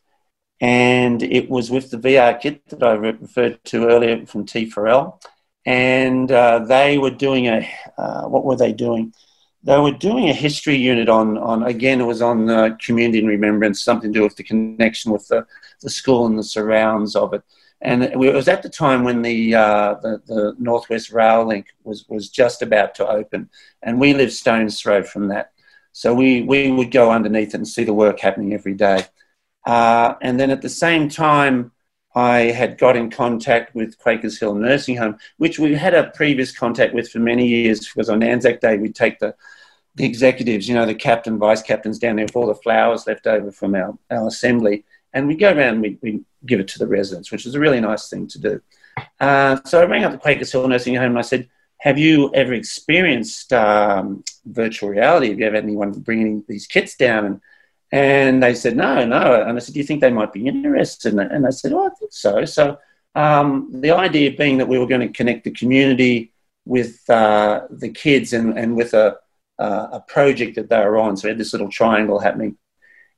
[0.61, 5.23] and it was with the VR kit that I referred to earlier from T4L.
[5.67, 9.15] And uh, they were doing a, uh, what were they doing?
[9.63, 13.81] They were doing a history unit on, on again, it was on community and remembrance,
[13.81, 15.47] something to do with the connection with the,
[15.81, 17.45] the school and the surrounds of it.
[17.83, 22.07] And it was at the time when the, uh, the, the Northwest Rail Link was,
[22.09, 23.49] was just about to open,
[23.83, 25.53] and we lived stone's throw from that.
[25.93, 29.07] So we, we would go underneath it and see the work happening every day.
[29.67, 31.73] Uh, and then at the same time,
[32.15, 36.57] I had got in contact with Quakers Hill Nursing Home, which we had a previous
[36.57, 39.35] contact with for many years because on Anzac Day we'd take the,
[39.95, 43.27] the executives, you know, the captain, vice captains down there with all the flowers left
[43.27, 46.87] over from our, our assembly and we go around and we, give it to the
[46.87, 48.63] residents, which is a really nice thing to do.
[49.21, 52.33] Uh, so I rang up the Quakers Hill Nursing Home and I said, have you
[52.35, 55.29] ever experienced um, virtual reality?
[55.29, 57.27] Have you ever had anyone bringing these kits down?
[57.27, 57.41] And,
[57.93, 59.43] and they said, no, no.
[59.43, 61.15] And I said, do you think they might be interested?
[61.15, 62.45] And they said, oh, I think so.
[62.45, 62.79] So
[63.15, 66.33] um, the idea being that we were going to connect the community
[66.65, 69.17] with uh, the kids and, and with a,
[69.59, 71.17] uh, a project that they were on.
[71.17, 72.57] So we had this little triangle happening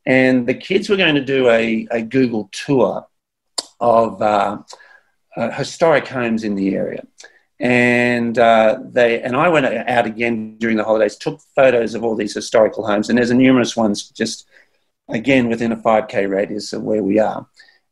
[0.06, 3.06] and the kids were going to do a, a Google tour
[3.80, 4.58] of uh,
[5.36, 7.06] uh, historic homes in the area.
[7.60, 12.16] And uh, they and I went out again during the holidays, took photos of all
[12.16, 14.48] these historical homes, and there's a numerous ones just
[15.08, 17.46] again within a 5k radius of where we are.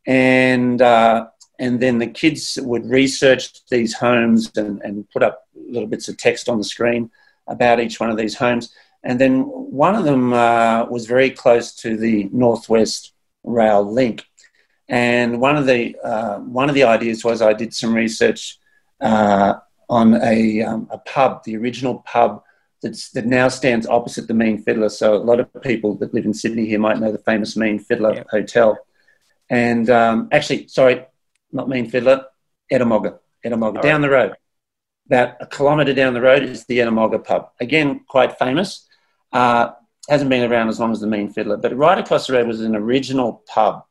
[0.07, 1.29] And uh,
[1.61, 6.17] and then the kids would research these homes and, and put up little bits of
[6.17, 7.11] text on the screen
[7.47, 8.75] about each one of these homes.
[9.03, 13.13] And then one of them uh, was very close to the Northwest
[13.45, 14.25] Rail link.
[14.89, 18.59] And one of the uh, one of the ideas was I did some research
[19.01, 19.55] uh,
[19.89, 22.43] on a, um, a pub, the original pub
[22.83, 24.89] that's, that now stands opposite the Mean Fiddler.
[24.89, 27.79] So a lot of people that live in Sydney here might know the famous Mean
[27.79, 28.25] Fiddler.
[28.31, 28.79] Hotel.
[29.49, 31.05] And um, actually, sorry,
[31.53, 32.25] not Mean Fiddler,
[32.73, 34.09] Ettamogah, Ettamogah, All down right.
[34.09, 34.37] the road.
[35.07, 37.51] About a kilometre down the road is the Ettamogah pub.
[37.61, 38.87] Again, quite famous.
[39.33, 39.71] Uh,
[40.09, 42.61] hasn't been around as long as the Mean Fiddler, but right across the road was
[42.61, 43.85] an original pub.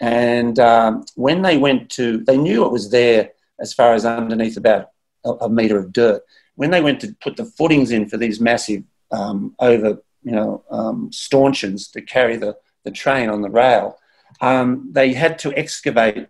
[0.00, 4.56] And um, when they went to, they knew it was there as far as underneath
[4.56, 4.90] about
[5.24, 6.22] a, a metre of dirt.
[6.56, 10.64] When they went to put the footings in for these massive um, over, you know,
[10.70, 13.98] um, stanchions to carry the, the train on the rail,
[14.40, 16.26] um, they had to excavate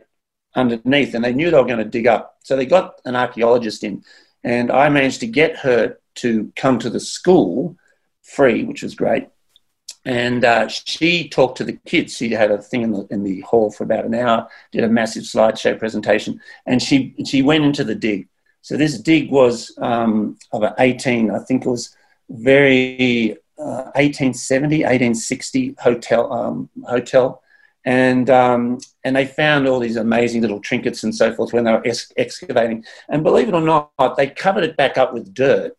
[0.55, 2.37] underneath and they knew they were going to dig up.
[2.45, 4.05] So they got an archaeologist in
[4.45, 7.77] and I managed to get her to come to the school
[8.23, 9.29] free, which was great.
[10.05, 12.17] And uh, she talked to the kids.
[12.17, 14.89] She had a thing in the, in the hall for about an hour, did a
[14.89, 18.29] massive slideshow presentation, and she, she went into the dig.
[18.63, 21.95] So this dig was um, of an 18, I think it was
[22.31, 27.43] very uh, 1870, 1860 hotel, um, hotel.
[27.85, 31.73] And, um, and they found all these amazing little trinkets and so forth when they
[31.73, 32.85] were ex- excavating.
[33.09, 35.77] And believe it or not, they covered it back up with dirt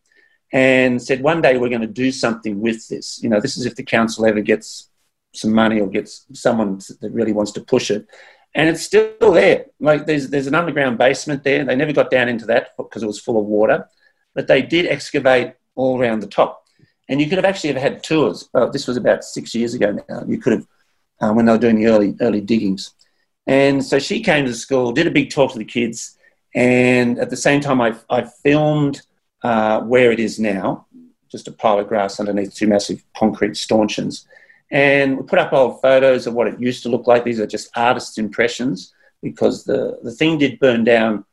[0.54, 3.20] and said one day we're going to do something with this.
[3.22, 4.88] You know, this is if the council ever gets
[5.34, 8.06] some money or gets someone that really wants to push it.
[8.54, 9.66] And it's still there.
[9.80, 11.64] Like there's there's an underground basement there.
[11.64, 13.78] They never got down into that because it was full of water,
[14.34, 16.52] but they did excavate all around the top.
[17.08, 18.48] and you could have actually have had tours.
[18.54, 20.22] Oh, this was about six years ago now.
[20.26, 20.66] You could have,
[21.20, 22.92] uh, when they were doing the early early diggings.
[23.46, 26.16] And so she came to the school, did a big talk to the kids,
[26.54, 29.02] and at the same time, I, I filmed
[29.44, 30.86] uh, where it is now,
[31.30, 34.26] just a pile of grass underneath two massive concrete stanchions.
[34.70, 37.22] And we put up old photos of what it used to look like.
[37.22, 41.24] These are just artists' impressions because the, the thing did burn down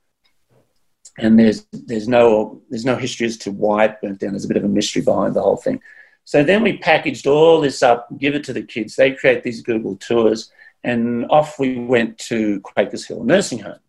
[1.17, 4.31] and there's there's no there's no history as to why it burnt down.
[4.31, 5.81] There's a bit of a mystery behind the whole thing.
[6.23, 8.95] So then we packaged all this up, give it to the kids.
[8.95, 10.51] They create these Google tours,
[10.83, 13.79] and off we went to Quakers Hill Nursing Home,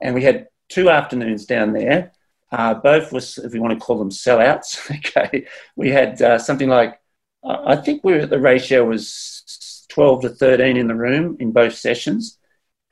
[0.00, 2.12] and we had two afternoons down there.
[2.52, 4.90] Uh, both was, if you want to call them sellouts.
[4.98, 7.00] okay, we had uh, something like
[7.44, 11.74] I think we were, the ratio was twelve to thirteen in the room in both
[11.74, 12.38] sessions,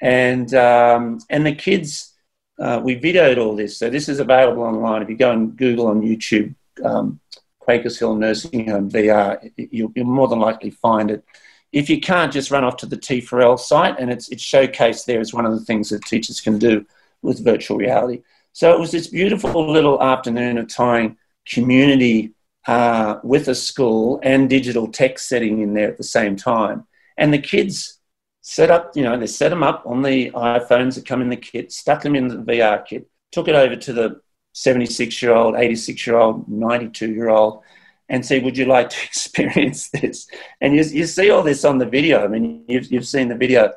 [0.00, 2.14] and um, and the kids
[2.58, 3.78] uh, we videoed all this.
[3.78, 5.02] So this is available online.
[5.02, 7.20] If you go and Google on YouTube, um,
[7.58, 11.24] Quakers Hill Nursing Home VR, you'll, you'll, more than likely find it.
[11.72, 15.20] If you can't, just run off to the T4L site, and it's, it's showcased there
[15.20, 16.84] as one of the things that teachers can do
[17.22, 18.22] with virtual reality.
[18.52, 21.16] So it was this beautiful little afternoon of tying
[21.48, 22.34] community
[22.66, 26.86] uh, with a school and digital tech setting in there at the same time.
[27.16, 28.00] And the kids
[28.42, 31.36] set up, you know, they set them up on the iPhones that come in the
[31.36, 34.20] kit, stuck them in the VR kit, took it over to the
[34.52, 37.62] 76 year old, 86 year old, 92 year old,
[38.08, 40.26] and say, Would you like to experience this?
[40.60, 42.24] And you, you see all this on the video.
[42.24, 43.72] I mean, you've, you've seen the video.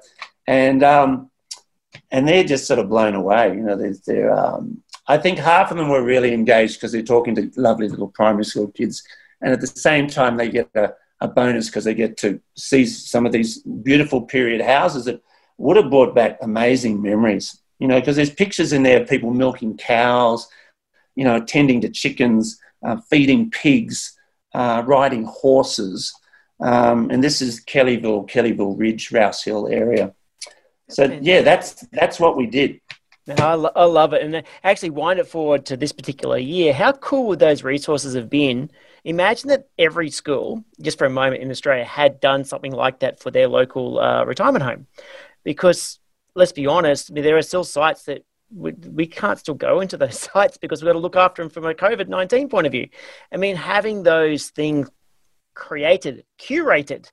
[0.48, 1.30] And, um,
[2.14, 3.50] and they're just sort of blown away.
[3.50, 7.02] You know, they're, they're um, I think half of them were really engaged because they're
[7.02, 9.04] talking to lovely little primary school kids.
[9.42, 12.86] And at the same time, they get a, a bonus because they get to see
[12.86, 15.22] some of these beautiful period houses that
[15.58, 17.60] would have brought back amazing memories.
[17.80, 20.48] You know, because there's pictures in there of people milking cows,
[21.16, 24.18] you know, tending to chickens, uh, feeding pigs,
[24.54, 26.14] uh, riding horses.
[26.62, 30.14] Um, and this is Kellyville, Kellyville Ridge, Rouse Hill area.
[30.94, 32.80] So yeah, that's that's what we did.
[33.40, 36.74] I, lo- I love it, and actually wind it forward to this particular year.
[36.74, 38.70] How cool would those resources have been
[39.06, 43.20] Imagine that every school, just for a moment in Australia, had done something like that
[43.20, 44.88] for their local uh, retirement home.
[45.44, 46.00] Because
[46.36, 49.82] let's be honest, I mean, there are still sites that we, we can't still go
[49.82, 52.66] into those sites because we've got to look after them from a COVID 19 point
[52.66, 52.88] of view.
[53.32, 54.90] I mean, having those things
[55.54, 57.10] created, curated,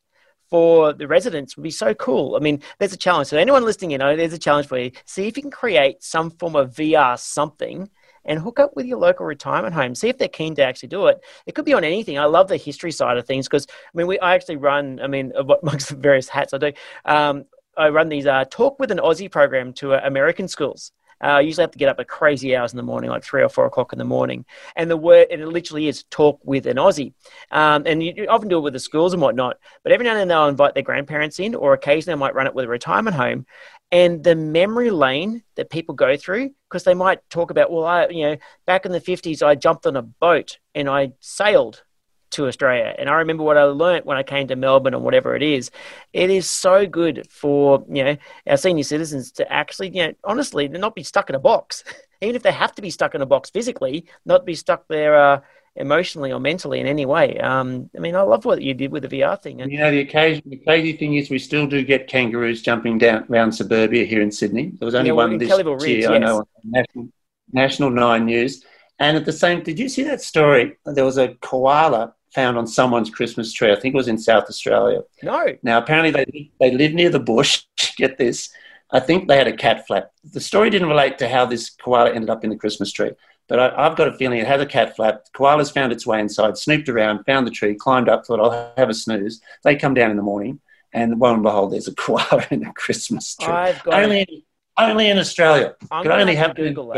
[0.51, 2.37] for the residents would be so cool.
[2.37, 3.29] I mean, there's a challenge.
[3.29, 4.91] So anyone listening, you know, there's a challenge for you.
[5.05, 7.89] See if you can create some form of VR something
[8.25, 9.95] and hook up with your local retirement home.
[9.95, 11.21] See if they're keen to actually do it.
[11.47, 12.19] It could be on anything.
[12.19, 15.01] I love the history side of things because I mean, we I actually run.
[15.01, 15.33] I mean,
[15.63, 16.73] amongst the various hats I do,
[17.05, 17.45] um,
[17.77, 20.93] I run these uh, talk with an Aussie program to uh, American schools.
[21.23, 23.43] Uh, I usually have to get up at crazy hours in the morning, like three
[23.43, 24.45] or four o'clock in the morning.
[24.77, 27.15] And the word, and it literally is talk with an Aussie.
[27.51, 29.59] Um, and you, you, often do it with the schools and whatnot.
[29.83, 32.47] But every now and then they'll invite their grandparents in, or occasionally I might run
[32.47, 33.47] it with a retirement home
[33.93, 38.07] and the memory lane that people go through because they might talk about well i
[38.09, 41.83] you know back in the 50s i jumped on a boat and i sailed
[42.31, 45.35] to australia and i remember what i learnt when i came to melbourne or whatever
[45.35, 45.71] it is
[46.13, 48.17] it is so good for you know
[48.47, 51.85] our senior citizens to actually you know honestly not be stuck in a box
[52.21, 55.17] even if they have to be stuck in a box physically not be stuck there
[55.17, 55.41] uh,
[55.77, 57.39] emotionally or mentally in any way.
[57.39, 59.61] Um, I mean, I love what you did with the VR thing.
[59.61, 63.27] You know, the occasion, the crazy thing is we still do get kangaroos jumping down
[63.31, 64.73] around suburbia here in Sydney.
[64.79, 66.11] There was only yeah, one this Ridge, year, yes.
[66.11, 67.09] I know, National,
[67.53, 68.65] National Nine News.
[68.99, 70.77] And at the same, did you see that story?
[70.85, 73.73] There was a koala found on someone's Christmas tree.
[73.73, 75.03] I think it was in South Australia.
[75.23, 75.57] No.
[75.63, 77.65] Now, apparently they they live near the bush.
[77.97, 78.51] Get this.
[78.93, 80.11] I think they had a cat flap.
[80.33, 83.13] The story didn't relate to how this koala ended up in the Christmas tree.
[83.49, 85.25] But I, have got a feeling it had a cat flap.
[85.33, 88.89] Koala's found its way inside, snooped around, found the tree, climbed up, thought, I'll have
[88.89, 89.41] a snooze.
[89.65, 90.61] They come down in the morning,
[90.93, 93.53] and lo and behold, there's a koala in the Christmas tree.
[93.53, 94.43] I've got only, in,
[94.79, 95.75] only in Australia.
[95.91, 96.93] I'm Could only have to Google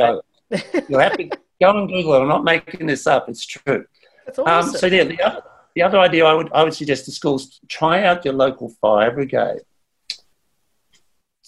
[0.51, 0.85] that.
[0.91, 2.21] You'll have to go and Google it.
[2.21, 3.31] I'm not making this up.
[3.31, 3.87] It's true.
[4.39, 4.71] Um, awesome.
[4.71, 5.43] Um, so yeah, the other,
[5.75, 9.11] the other idea I would I would suggest to schools try out your local fire
[9.11, 9.61] brigade.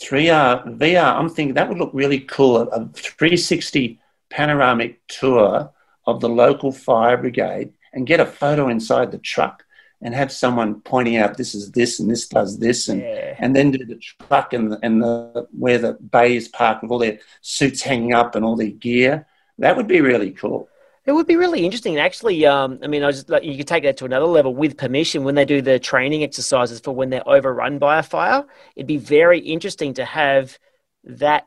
[0.02, 1.16] 3R VR.
[1.16, 2.56] I'm thinking that would look really cool.
[2.56, 5.72] A 360 panoramic tour
[6.06, 9.64] of the local fire brigade and get a photo inside the truck
[10.02, 13.36] and have someone pointing out this is this and this does this and yeah.
[13.38, 16.90] and then do the truck and the, and the where the bay is parked with
[16.90, 19.26] all their suits hanging up and all their gear.
[19.58, 20.68] That would be really cool.
[21.06, 21.98] It would be really interesting.
[21.98, 24.78] Actually, um, I mean, I just like you could take that to another level with
[24.78, 28.44] permission when they do the training exercises for when they're overrun by a fire.
[28.74, 30.58] It'd be very interesting to have
[31.04, 31.46] that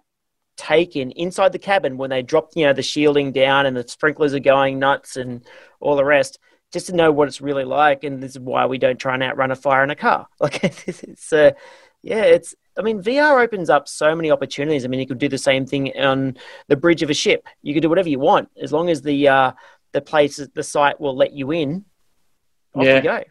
[0.57, 4.33] taken inside the cabin when they drop you know the shielding down and the sprinklers
[4.33, 5.45] are going nuts and
[5.79, 6.39] all the rest
[6.73, 8.03] just to know what it's really like.
[8.03, 10.27] And this is why we don't try and outrun a fire in a car.
[10.39, 11.51] Like it's, uh,
[12.07, 12.55] yeah, it's.
[12.79, 14.85] I mean, VR opens up so many opportunities.
[14.85, 16.37] I mean, you could do the same thing on
[16.67, 17.47] the bridge of a ship.
[17.63, 19.51] You could do whatever you want as long as the uh,
[19.93, 21.85] the place, the site will let you in.
[22.75, 22.95] Off Yeah.
[22.97, 23.23] you go.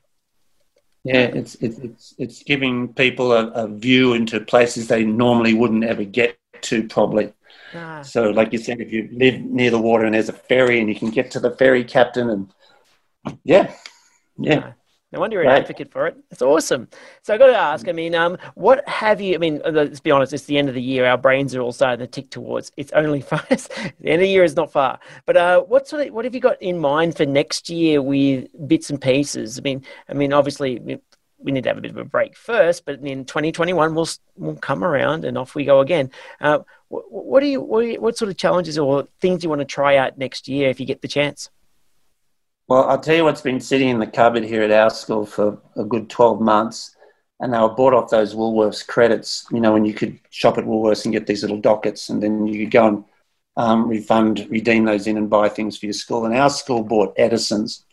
[1.04, 5.84] Yeah, it's it's it's, it's giving people a, a view into places they normally wouldn't
[5.84, 7.32] ever get to, probably.
[7.74, 10.80] Ah, So, like you said, if you live near the water and there's a ferry
[10.80, 12.52] and you can get to the ferry captain, and
[13.44, 13.72] yeah,
[14.38, 14.72] yeah.
[15.16, 15.62] No wonder you're an Right.
[15.62, 16.14] advocate for it.
[16.30, 16.88] It's awesome.
[17.22, 17.88] So I've got to ask.
[17.88, 19.34] I mean, um, what have you?
[19.34, 20.34] I mean, uh, let's be honest.
[20.34, 21.06] It's the end of the year.
[21.06, 22.70] Our brains are all starting to tick towards.
[22.76, 23.70] It's only fast.
[23.70, 25.00] the end of the year is not far.
[25.24, 28.46] But uh, what sort of what have you got in mind for next year with
[28.68, 29.58] bits and pieces?
[29.58, 30.98] I mean, I mean, obviously we,
[31.38, 32.84] we need to have a bit of a break first.
[32.84, 36.10] But in 2021, we'll we'll come around and off we go again.
[36.42, 36.58] Uh,
[36.88, 39.64] what, what do you what, what sort of challenges or things do you want to
[39.64, 41.48] try out next year if you get the chance?
[42.68, 45.58] Well, I'll tell you what's been sitting in the cupboard here at our school for
[45.76, 46.96] a good 12 months.
[47.38, 50.64] And they were bought off those Woolworths credits, you know, when you could shop at
[50.64, 53.04] Woolworths and get these little dockets, and then you could go and
[53.58, 56.24] um, refund, redeem those in and buy things for your school.
[56.24, 57.84] And our school bought Edison's.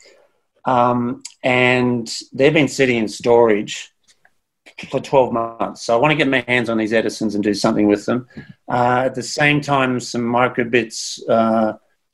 [0.66, 3.92] Um, and they've been sitting in storage
[4.90, 5.84] for 12 months.
[5.84, 8.28] So I want to get my hands on these Edisons and do something with them.
[8.68, 11.20] Uh, at the same time, some microbits.
[11.30, 11.74] Uh,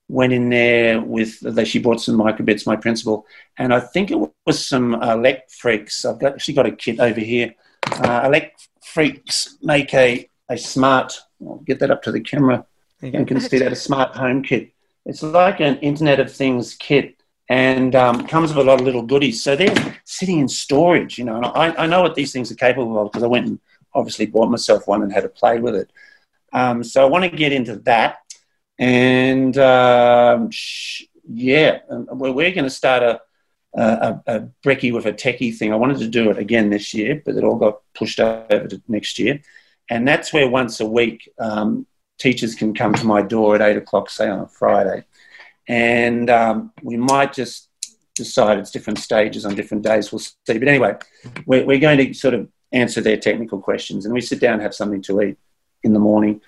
[0.10, 3.26] went in there with that she bought some microbits, my principal,
[3.58, 6.04] and I think it was some Elecfreaks.
[6.04, 7.54] I've got actually got a kit over here.
[7.86, 11.18] Uh, elect freaks make a a smart.
[11.42, 12.66] I'll get that up to the camera.
[13.02, 14.74] You can see that a smart home kit.
[15.06, 19.04] It's like an Internet of Things kit, and um, comes with a lot of little
[19.04, 19.42] goodies.
[19.44, 21.38] So they're sitting in storage, you know.
[21.38, 23.60] And I, I know what these things are capable of because I went and
[23.94, 25.92] obviously bought myself one and had to play with it.
[26.52, 28.18] Um, so I want to get into that
[28.80, 33.22] and um, sh- yeah, um, we're, going to start a,
[33.74, 35.72] a, a brekkie with a techie thing.
[35.72, 38.82] I wanted to do it again this year, but it all got pushed over to
[38.88, 39.42] next year.
[39.90, 41.86] And that's where once a week um,
[42.18, 45.04] teachers can come to my door at eight o'clock, say on a Friday,
[45.68, 47.70] and um, we might just
[48.16, 50.12] decide it's different stages on different days.
[50.12, 50.34] We'll see.
[50.46, 50.96] But anyway,
[51.46, 54.62] we're, we're going to sort of answer their technical questions, and we sit down and
[54.62, 55.38] have something to eat
[55.84, 56.42] in the morning.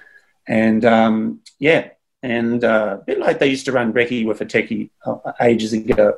[0.48, 1.90] And um, yeah,
[2.24, 5.74] and uh, a bit like they used to run brekkie with a techie uh, ages
[5.74, 6.16] ago.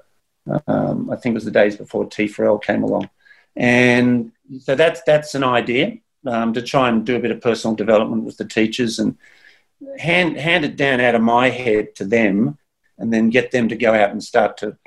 [0.68, 3.10] Um, I think it was the days before T for L came along,
[3.56, 7.76] and so that's that's an idea um, to try and do a bit of personal
[7.76, 9.18] development with the teachers and
[9.98, 12.58] hand hand it down out of my head to them,
[12.98, 14.78] and then get them to go out and start to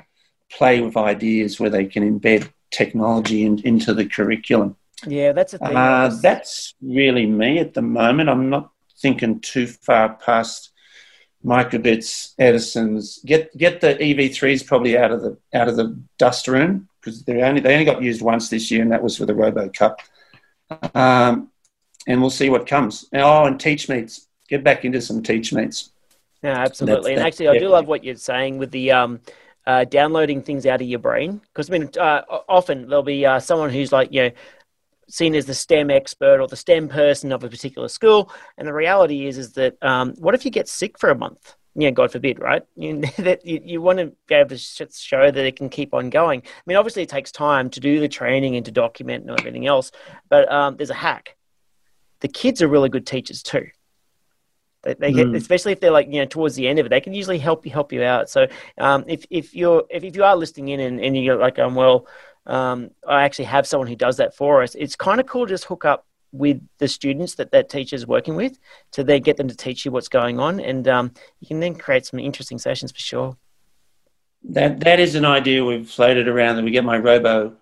[0.51, 4.75] play with ideas where they can embed technology in, into the curriculum.
[5.05, 5.75] Yeah, that's a thing.
[5.75, 8.29] Uh, that's really me at the moment.
[8.29, 10.71] I'm not thinking too far past
[11.47, 13.19] microbits, Edison's.
[13.25, 17.41] Get get the EV3s probably out of the out of the dust room because they
[17.41, 20.01] only they only got used once this year, and that was for the Robo Cup.
[20.93, 21.49] Um,
[22.07, 23.05] and we'll see what comes.
[23.13, 24.27] Oh, and teach meets.
[24.49, 25.91] Get back into some teach meets.
[26.43, 27.13] Yeah, absolutely.
[27.13, 29.19] and that's actually, I do love what you're saying with the um,
[29.65, 31.41] uh, downloading things out of your brain.
[31.53, 34.31] Because I mean, uh, often there'll be uh, someone who's like, you know,
[35.09, 38.73] seen as the STEM expert or the STEM person of a particular school, and the
[38.73, 41.55] reality is, is that um, what if you get sick for a month?
[41.79, 42.63] Yeah, God forbid, right?
[42.75, 46.09] You, that you, you want to be able to show that it can keep on
[46.09, 46.41] going.
[46.43, 49.67] I mean, obviously, it takes time to do the training and to document and everything
[49.67, 49.91] else,
[50.29, 51.35] but um, there's a hack.
[52.21, 53.67] The kids are really good teachers too.
[54.83, 55.35] They, they get, Mm.
[55.35, 57.65] especially if they're like you know towards the end of it, they can usually help
[57.65, 58.29] you help you out.
[58.29, 58.47] So
[58.77, 61.75] um, if if you're if, if you are listening in and, and you're like, um,
[61.75, 62.07] well,
[62.47, 64.73] um, I actually have someone who does that for us.
[64.75, 68.35] It's kind of cool to just hook up with the students that that teacher's working
[68.35, 68.57] with
[68.91, 71.75] to then get them to teach you what's going on, and um, you can then
[71.75, 73.37] create some interesting sessions for sure.
[74.43, 77.55] That that is an idea we've floated around that we get my robo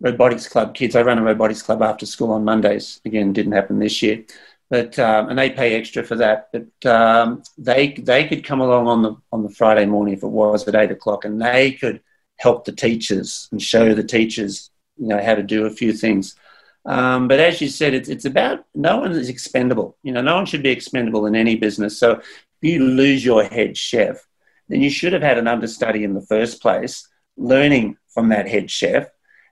[0.00, 0.96] robotics club kids.
[0.96, 3.00] I run a robotics club after school on Mondays.
[3.04, 4.24] Again, didn't happen this year,
[4.68, 6.50] but um, and they pay extra for that.
[6.52, 10.28] But um, they they could come along on the on the Friday morning if it
[10.28, 12.00] was at eight o'clock, and they could
[12.40, 16.36] help the teachers and show the teachers you know how to do a few things.
[16.84, 19.96] Um, but as you said, it's it's about no one is expendable.
[20.02, 21.98] You know, no one should be expendable in any business.
[21.98, 22.24] So if
[22.62, 24.26] you lose your head chef,
[24.68, 28.70] then you should have had an understudy in the first place, learning from that head
[28.70, 29.08] chef.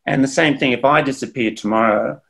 [0.06, 2.20] And the same thing, if I disappeared tomorrow,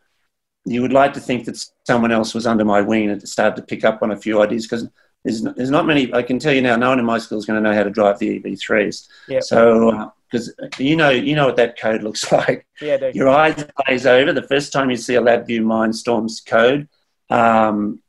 [0.65, 3.63] you would like to think that someone else was under my wing and started to
[3.63, 4.89] pick up on a few ideas because
[5.25, 7.47] there's, there's not many, I can tell you now, no one in my school is
[7.47, 9.09] going to know how to drive the EV3s.
[9.29, 9.43] Yep.
[9.45, 12.67] So, because you know, you know what that code looks like.
[12.81, 13.15] Yeah, dude.
[13.15, 16.89] Your eyes glaze over the first time you see a LabVIEW Mindstorms code.
[17.31, 18.01] Um,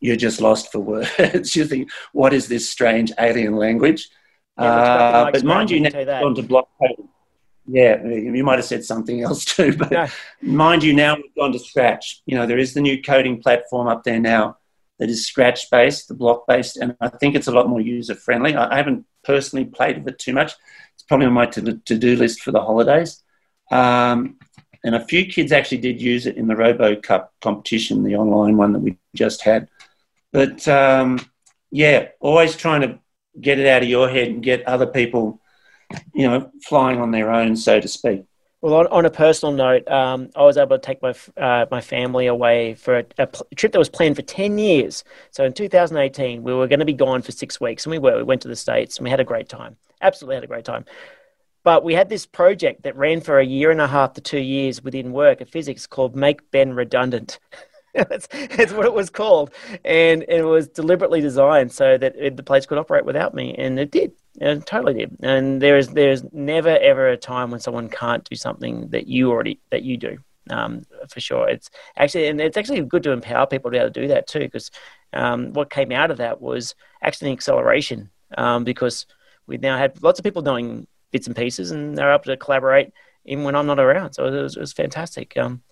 [0.00, 0.80] you're just lost for
[1.18, 1.56] words.
[1.56, 4.08] you think, what is this strange alien language?
[4.58, 7.08] Yeah, uh, but mind you, now gone to block coding.
[7.68, 10.06] Yeah, you might have said something else too, but no.
[10.40, 12.22] mind you, now we've gone to Scratch.
[12.24, 14.58] You know, there is the new coding platform up there now
[14.98, 18.14] that is Scratch based, the block based, and I think it's a lot more user
[18.14, 18.54] friendly.
[18.54, 20.52] I haven't personally played with it too much.
[21.08, 21.60] Probably on my to
[21.98, 23.22] do list for the holidays.
[23.70, 24.38] Um,
[24.84, 28.56] and a few kids actually did use it in the Robo Cup competition, the online
[28.56, 29.68] one that we just had.
[30.32, 31.20] But um,
[31.70, 32.98] yeah, always trying to
[33.40, 35.40] get it out of your head and get other people
[36.14, 38.24] you know, flying on their own, so to speak.
[38.66, 41.80] Well, on, on a personal note, um, I was able to take my uh, my
[41.80, 45.04] family away for a, a, trip that was planned for ten years.
[45.30, 48.16] So in 2018, we were going to be gone for six weeks, and we were.
[48.16, 49.76] We went to the states, and we had a great time.
[50.02, 50.84] Absolutely had a great time.
[51.62, 54.40] But we had this project that ran for a year and a half to two
[54.40, 57.38] years within work at Fizzics called Make Ben Redundant.
[57.94, 59.54] that's, that's what it was called,
[59.84, 63.54] and, and, it was deliberately designed so that it, the place could operate without me,
[63.56, 64.10] and it did.
[64.38, 65.16] It totally did.
[65.22, 69.30] And there is there's never ever a time when someone can't do something that you
[69.30, 70.18] already that you do.
[70.50, 73.92] Um, for sure, it's actually and it's actually good to empower people to be able
[73.92, 74.40] to do that too.
[74.40, 74.70] Because
[75.12, 79.06] um, what came out of that was actually an acceleration um, because
[79.46, 82.92] we now had lots of people doing bits and pieces, and they're able to collaborate
[83.24, 84.12] even when I'm not around.
[84.12, 85.36] So it was, it was fantastic.
[85.36, 85.62] Um,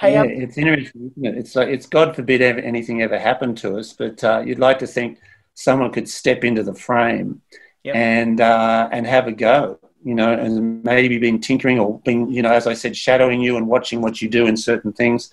[0.00, 1.38] Hey, yeah, um, it's interesting, isn't it?
[1.38, 4.80] It's like it's God forbid ever anything ever happened to us, but uh, you'd like
[4.80, 5.18] to think
[5.54, 7.42] someone could step into the frame
[7.88, 7.96] yep.
[7.96, 12.42] and uh, and have a go, you know, and maybe been tinkering or being, you
[12.42, 15.30] know, as I said, shadowing you and watching what you do in certain things.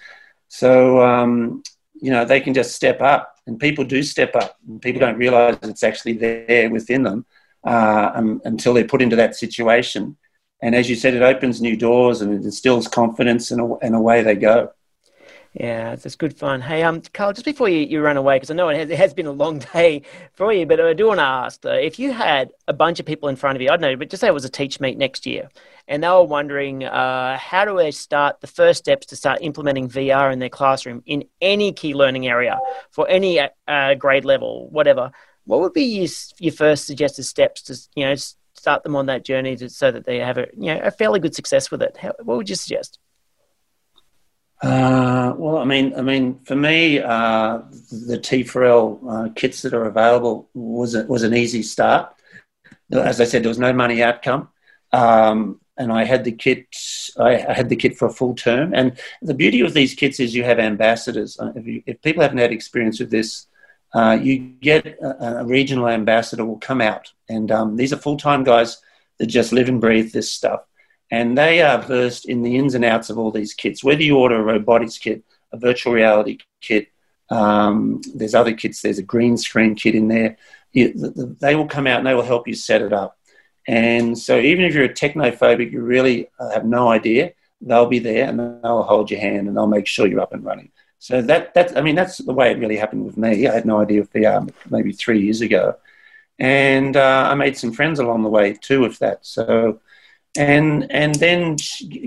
[0.47, 4.99] So um, you know, they can just step up, and people do step up, people
[4.99, 7.25] don't realise it's actually there within them
[7.63, 10.17] uh, um, until they're put into that situation
[10.61, 14.23] and as you said, it opens new doors and it instills confidence, and, and away
[14.23, 14.71] they go.
[15.55, 16.59] Yeah, it's good fun.
[16.59, 18.97] Hey, um, Karl, just before you, you run away, because I know it has, it
[18.97, 20.01] has, been a long day
[20.33, 23.05] for you, but I do want to ask uh, if you had a bunch of
[23.05, 24.81] people in front of you, I don't know, but just say it was a teach
[24.81, 25.47] meet next year,
[25.87, 29.87] and they were wondering uh, how do they start the first steps to start implementing
[29.87, 32.59] VR in their classroom in any key learning area
[32.91, 35.09] for any uh, grade level, whatever.
[35.45, 38.15] What would be your, your first suggested steps to you know
[38.55, 41.21] start them on that journey to, so that they have a you know a fairly
[41.21, 41.95] good success with it?
[41.95, 42.99] How, what would you suggest?
[44.65, 47.59] Uh, well, I mean, I mean, for me, uh,
[48.07, 52.11] the T4L uh, kits that are available was a, was an easy start.
[52.91, 54.49] As I said, there was no money outcome,
[54.91, 56.65] um, and I had the kit.
[57.19, 58.73] I had the kit for a full term.
[58.73, 61.39] And the beauty of these kits is you have ambassadors.
[61.39, 63.45] Uh, if, you, if people haven't had experience with this,
[63.93, 68.17] uh, you get a, a, regional ambassador will come out, and um, these are full
[68.17, 68.81] time guys
[69.19, 70.61] that just live and breathe this stuff,
[71.11, 73.83] and they are versed in the ins and outs of all these kits.
[73.83, 76.89] Whether you order a robotics kit, a virtual reality kit,
[77.29, 78.81] um, there's other kits.
[78.81, 80.37] There's a green screen kit in there.
[80.73, 83.17] They will come out and they will help you set it up.
[83.67, 87.99] And so, even if you're a technophobic, you really uh, have no idea, they'll be
[87.99, 90.71] there and they'll hold your hand and they'll make sure you're up and running.
[90.99, 93.47] So that that I mean that's the way it really happened with me.
[93.47, 95.75] I had no idea of VR maybe three years ago,
[96.39, 99.25] and uh, I made some friends along the way too with that.
[99.25, 99.79] So,
[100.37, 101.55] and and then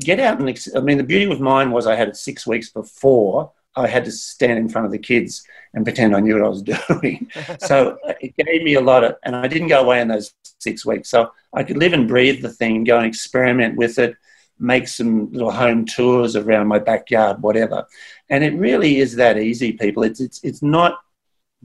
[0.01, 2.71] get out and I mean the beauty with mine was I had it six weeks
[2.71, 6.45] before I had to stand in front of the kids and pretend I knew what
[6.45, 7.31] I was doing.
[7.61, 10.85] so it gave me a lot of, and I didn't go away in those six
[10.85, 11.09] weeks.
[11.09, 14.17] So I could live and breathe the thing, go and experiment with it,
[14.59, 17.87] make some little home tours around my backyard, whatever.
[18.29, 20.03] And it really is that easy, people.
[20.03, 20.99] It's, it's, it's not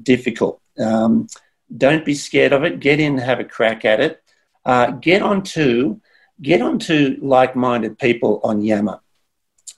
[0.02, 0.62] difficult.
[0.80, 1.28] Um,
[1.76, 2.80] don't be scared of it.
[2.80, 4.22] Get in, have a crack at it.
[4.66, 6.00] Uh, get onto
[6.44, 9.00] get onto like-minded people on Yammer.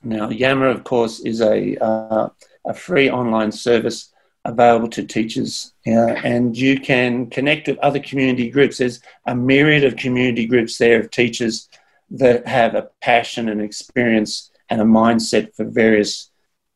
[0.04, 2.30] Now, Yammer, of course, is a uh,
[2.66, 4.12] a free online service
[4.44, 8.78] available to teachers, uh, and you can connect with other community groups.
[8.78, 11.70] There's a myriad of community groups there of teachers
[12.12, 16.30] that have a passion and experience and a mindset for various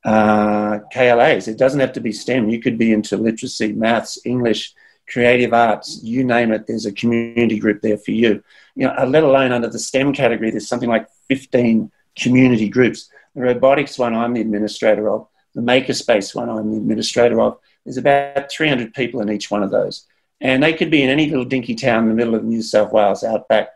[0.06, 1.48] uh, KLAs.
[1.48, 2.50] It doesn't have to be STEM.
[2.50, 4.74] You could be into literacy, maths, English,
[5.10, 6.68] creative arts, you name it.
[6.68, 8.44] There's a community group there for you.
[8.76, 13.10] You know, let alone under the STEM category, there's something like 15 community groups.
[13.36, 15.28] The robotics one, I'm the administrator of.
[15.56, 17.58] The makerspace one, I'm the administrator of.
[17.86, 20.06] There's about 300 people in each one of those,
[20.42, 22.92] and they could be in any little dinky town in the middle of New South
[22.92, 23.70] Wales, outback,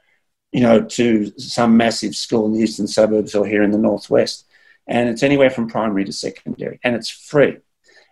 [0.51, 4.45] you know, to some massive school in the eastern suburbs or here in the northwest
[4.87, 7.57] and it's anywhere from primary to secondary, and it's free.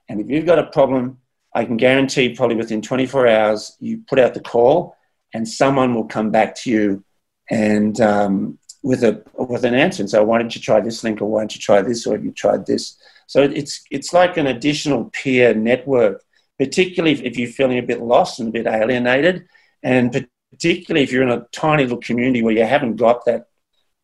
[0.08, 1.20] And if you've got a problem,
[1.54, 4.96] I can guarantee probably within 24 hours, you put out the call,
[5.34, 7.04] and someone will come back to you
[7.50, 11.22] and um, with a with an answer and say, "Why don't you try this link,
[11.22, 12.98] or why don't you try this, or have you tried this?"
[13.28, 16.24] So it's it's like an additional peer network,
[16.58, 19.46] particularly if you're feeling a bit lost and a bit alienated,
[19.84, 23.48] and particularly if you're in a tiny little community where you haven't got that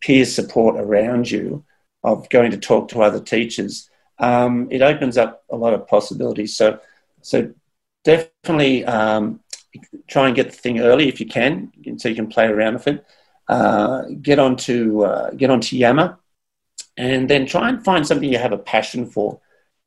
[0.02, 1.66] peer support around you
[2.04, 3.90] of going to talk to other teachers,
[4.20, 6.56] um, it opens up a lot of possibilities.
[6.56, 6.80] So,
[7.22, 7.54] so
[8.04, 9.42] definitely um,
[10.08, 12.88] try and get the thing early if you can, so you can play around with
[12.88, 13.06] it.
[13.48, 16.18] Uh, get onto uh, get onto Yammer,
[16.98, 19.40] and then try and find something you have a passion for.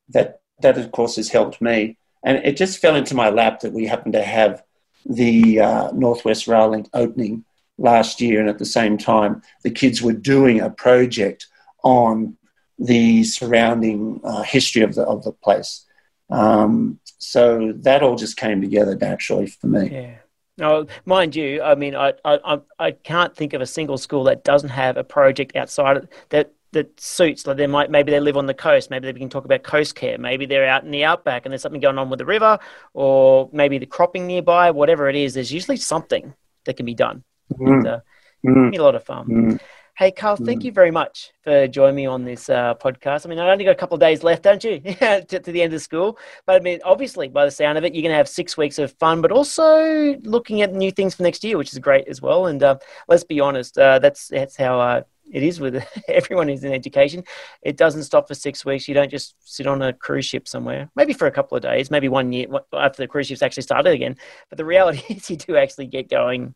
[0.08, 3.72] That that of course has helped me, and it just fell into my lap that
[3.72, 4.62] we happened to have
[5.04, 7.44] the uh, Northwest Rail Link opening
[7.78, 11.46] last year, and at the same time, the kids were doing a project
[11.82, 12.36] on
[12.78, 15.86] the surrounding uh, history of the of the place.
[16.30, 19.90] Um, so that all just came together naturally for me.
[19.90, 20.14] Yeah.
[20.58, 24.44] No, mind you, I mean, I, I I can't think of a single school that
[24.44, 27.46] doesn't have a project outside of, that that suits.
[27.46, 28.90] Like they might maybe they live on the coast.
[28.90, 30.18] Maybe they can talk about coast care.
[30.18, 32.58] Maybe they're out in the outback and there's something going on with the river,
[32.92, 34.70] or maybe the cropping nearby.
[34.70, 36.34] Whatever it is, there's usually something
[36.66, 37.24] that can be done.
[37.54, 37.66] Mm.
[37.66, 38.00] And, uh,
[38.44, 38.78] mm.
[38.78, 39.26] a lot of fun.
[39.28, 39.60] Mm.
[40.00, 40.64] Hey, Karl, thank mm.
[40.64, 43.26] you very much for joining me on this uh, podcast.
[43.26, 45.60] I mean, I've only got a couple of days left, don't you, to, to, the
[45.60, 46.18] end of school?
[46.46, 48.78] But I mean, obviously, by the sound of it, you're going to have six weeks
[48.78, 52.22] of fun, but also looking at new things for next year, which is great as
[52.22, 52.46] well.
[52.46, 52.78] And uh,
[53.08, 57.22] let's be honest, uh, that's that's how uh, it is with everyone who's in education.
[57.60, 58.88] It doesn't stop for six weeks.
[58.88, 61.90] You don't just sit on a cruise ship somewhere, maybe for a couple of days,
[61.90, 64.16] maybe one year after the cruise ship's actually started again.
[64.48, 66.54] But the reality is, you do actually get going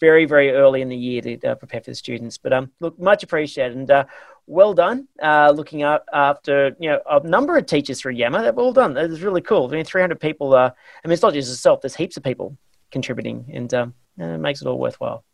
[0.00, 2.38] very, very early in the year to uh, prepare for the students.
[2.38, 4.04] But um, look, much appreciated and uh,
[4.46, 8.52] well done uh, looking up after you know a number of teachers through Yammer.
[8.52, 8.94] Well done.
[8.94, 9.68] That was really cool.
[9.68, 10.54] I mean, 300 people.
[10.54, 10.70] Uh,
[11.04, 11.80] I mean, it's not just yourself.
[11.80, 12.56] There's heaps of people
[12.90, 15.24] contributing, and um, it makes it all worthwhile.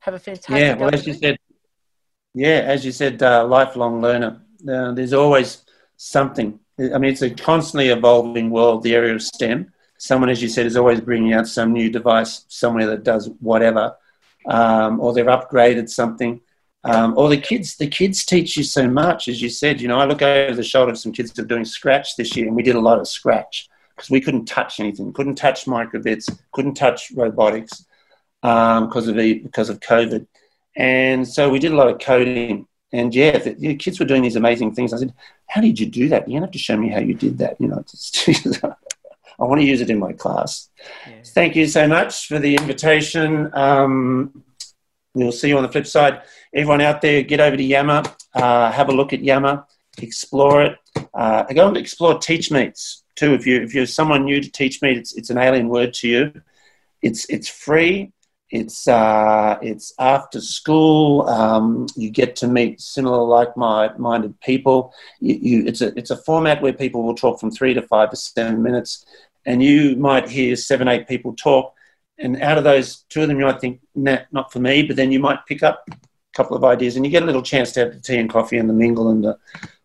[0.00, 0.56] Have a fantastic.
[0.56, 1.38] Yeah, well, as you said,
[2.34, 4.42] yeah, as you said, uh, lifelong learner.
[4.68, 5.64] Uh, there's always
[5.96, 6.58] something.
[6.78, 8.82] I mean, it's a constantly evolving world.
[8.82, 9.71] The area of STEM
[10.02, 13.94] someone, as you said, is always bringing out some new device somewhere that does whatever,
[14.48, 16.40] um, or they've upgraded something.
[16.82, 19.80] Um, or the kids, the kids teach you so much, as you said.
[19.80, 22.34] You know, I look over the shoulder of some kids that are doing Scratch this
[22.34, 25.66] year, and we did a lot of Scratch because we couldn't touch anything, couldn't touch
[25.66, 27.86] microbits, couldn't touch robotics
[28.40, 30.26] because um, of because of COVID,
[30.76, 32.66] and so we did a lot of coding.
[32.92, 34.92] And yeah, the, the, kids were doing these amazing things.
[34.92, 35.14] I said,
[35.46, 36.28] "How did you do that?
[36.28, 37.84] You have to show me how you did that." You know,
[39.42, 40.70] I want to use it in my class.
[41.06, 41.16] Yeah.
[41.24, 43.50] Thank you so much for the invitation.
[43.54, 44.44] Um,
[45.14, 46.22] we'll see you on the flip side.
[46.54, 48.02] Everyone out there, get over to Yammer,
[48.34, 49.64] uh, have a look at Yammer,
[49.98, 50.78] explore it.
[51.12, 53.34] Uh, go and explore Teachmeets too.
[53.34, 56.42] If you if you're someone new to Teachmeet, it's it's an alien word to you.
[57.02, 58.12] It's it's free.
[58.50, 61.26] It's uh, it's after school.
[61.28, 64.92] Um, you get to meet similar, like-minded people.
[65.20, 68.10] You, you, it's a it's a format where people will talk from three to five
[68.10, 69.06] to seven minutes,
[69.46, 71.74] and you might hear seven, eight people talk,
[72.18, 74.82] and out of those, two of them you might think, nah, not for me.
[74.82, 75.96] But then you might pick up a
[76.34, 78.58] couple of ideas, and you get a little chance to have the tea and coffee
[78.58, 79.38] and the mingle and the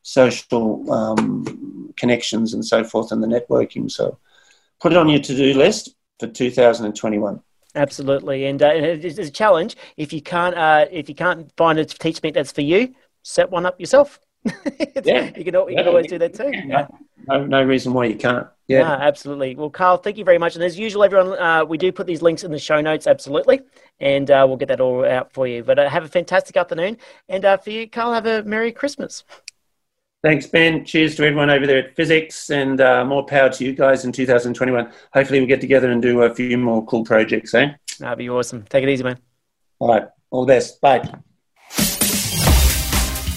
[0.04, 3.90] social um, connections and so forth and the networking.
[3.90, 4.18] So,
[4.80, 7.42] put it on your to-do list for 2021.
[7.76, 9.76] Absolutely, and uh, it's a challenge.
[9.98, 13.66] If you can't, uh, if you can't find a Teachmeet that's for you, set one
[13.66, 14.20] up yourself.
[15.04, 16.52] yeah, you can, you can always do that too.
[17.28, 18.48] No, no reason why you can't.
[18.68, 19.56] Yeah, no, absolutely.
[19.56, 20.56] Well, Karl, thank you very much.
[20.56, 23.62] And as usual, everyone, uh, we do put these links in the show notes, absolutely,
[24.00, 25.64] and uh, we'll get that all out for you.
[25.64, 26.98] But uh, have a fantastic afternoon,
[27.30, 29.24] and uh, for you, Karl, have a merry Christmas.
[30.24, 30.84] Thanks, Ben.
[30.84, 34.12] Cheers to everyone over there at Fizzics, and uh, more power to you guys in
[34.12, 34.92] 2021.
[35.14, 37.70] Hopefully, we'll get together and do a few more cool projects, eh?
[38.00, 38.64] That'd be awesome.
[38.64, 39.18] Take it easy, man.
[39.80, 40.08] All right.
[40.30, 40.82] All the best.
[40.82, 41.10] Bye.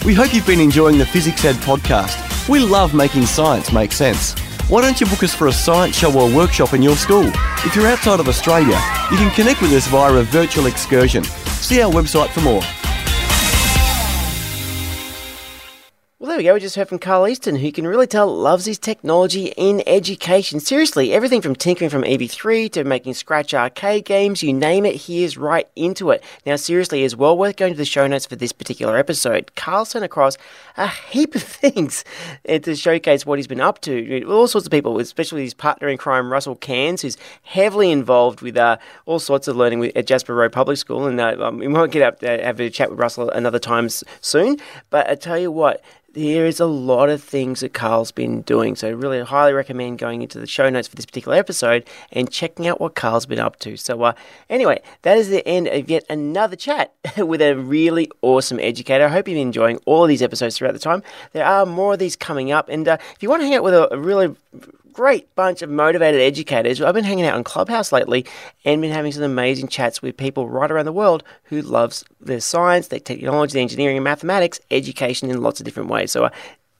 [0.05, 2.30] We hope you've been enjoying the FizzicsEd podcast.
[2.51, 4.33] We love making science make sense.
[4.69, 7.31] Why don't you book us for a science show or workshop in your school?
[7.65, 8.77] If you're outside of Australia,
[9.09, 11.23] you can connect with us via a virtual excursion.
[11.23, 12.63] See our website for more.
[16.21, 16.53] Well, there we go.
[16.53, 19.83] We just heard from Karl Easton, who you can really tell loves his technology in
[19.87, 20.61] education.
[20.61, 25.25] Seriously, everything from tinkering from EV3 to making Scratch arcade games, you name it, he
[25.25, 26.23] is right into it.
[26.45, 29.55] Now, seriously, it's well worth going to the show notes for this particular episode.
[29.57, 30.37] Karl sent across
[30.77, 32.05] a heap of things
[32.47, 34.23] to showcase what he's been up to.
[34.25, 38.59] All sorts of people, especially his partner in crime, Russell Cairns, who's heavily involved with
[38.59, 41.07] uh, all sorts of learning at Jasper Road Public School.
[41.07, 43.89] And uh, um, we might get up, uh, have a chat with Russell another time
[43.89, 44.59] soon.
[44.91, 45.83] But I tell you what,
[46.13, 48.75] there is a lot of things that Karl's been doing.
[48.75, 52.67] So, really, highly recommend going into the show notes for this particular episode and checking
[52.67, 53.77] out what Karl's been up to.
[53.77, 54.13] So, uh,
[54.49, 59.05] anyway, that is the end of yet another chat with a really awesome educator.
[59.05, 61.03] I hope you've been enjoying all of these episodes throughout the time.
[61.33, 62.69] There are more of these coming up.
[62.69, 64.35] And uh, if you want to hang out with a, a really
[65.01, 66.79] great bunch of motivated educators.
[66.83, 68.27] I've been hanging out on Clubhouse lately
[68.67, 72.39] and been having some amazing chats with people right around the world who loves their
[72.39, 76.13] science, their technology, their engineering and mathematics, education in lots of different ways.
[76.13, 76.31] So I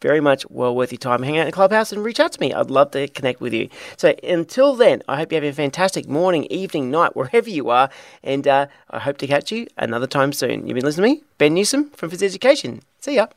[0.03, 1.23] very much well worth your time.
[1.23, 2.53] Hang out in clubhouse and reach out to me.
[2.53, 3.71] I'd love to connect with you.
[3.97, 7.89] So until then, I hope you have a fantastic morning, evening, night, wherever you are,
[8.23, 10.67] and uh, I hope to catch you another time soon.
[10.67, 12.83] You've been listening to me, Ben Newsome from Fizzics Education.
[13.01, 13.29] See ya.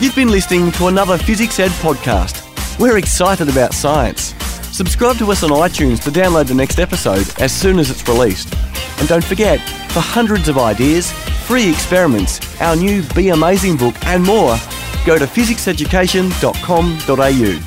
[0.00, 2.44] You've been listening to another FizzicsEd podcast.
[2.78, 4.32] We're excited about science.
[4.70, 8.54] Subscribe to us on iTunes to download the next episode as soon as it's released.
[9.00, 9.58] And don't forget,
[9.90, 11.10] for hundreds of ideas,
[11.48, 14.56] free experiments, our new Be Amazing book, and more,
[15.04, 17.58] go to fizzicseducation.com.au.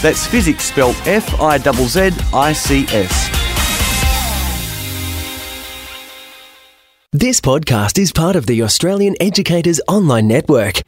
[0.00, 3.30] That's fizzics spelled F I Z Z I C S.
[7.10, 10.82] This podcast is part of the Australian Educators Online Network.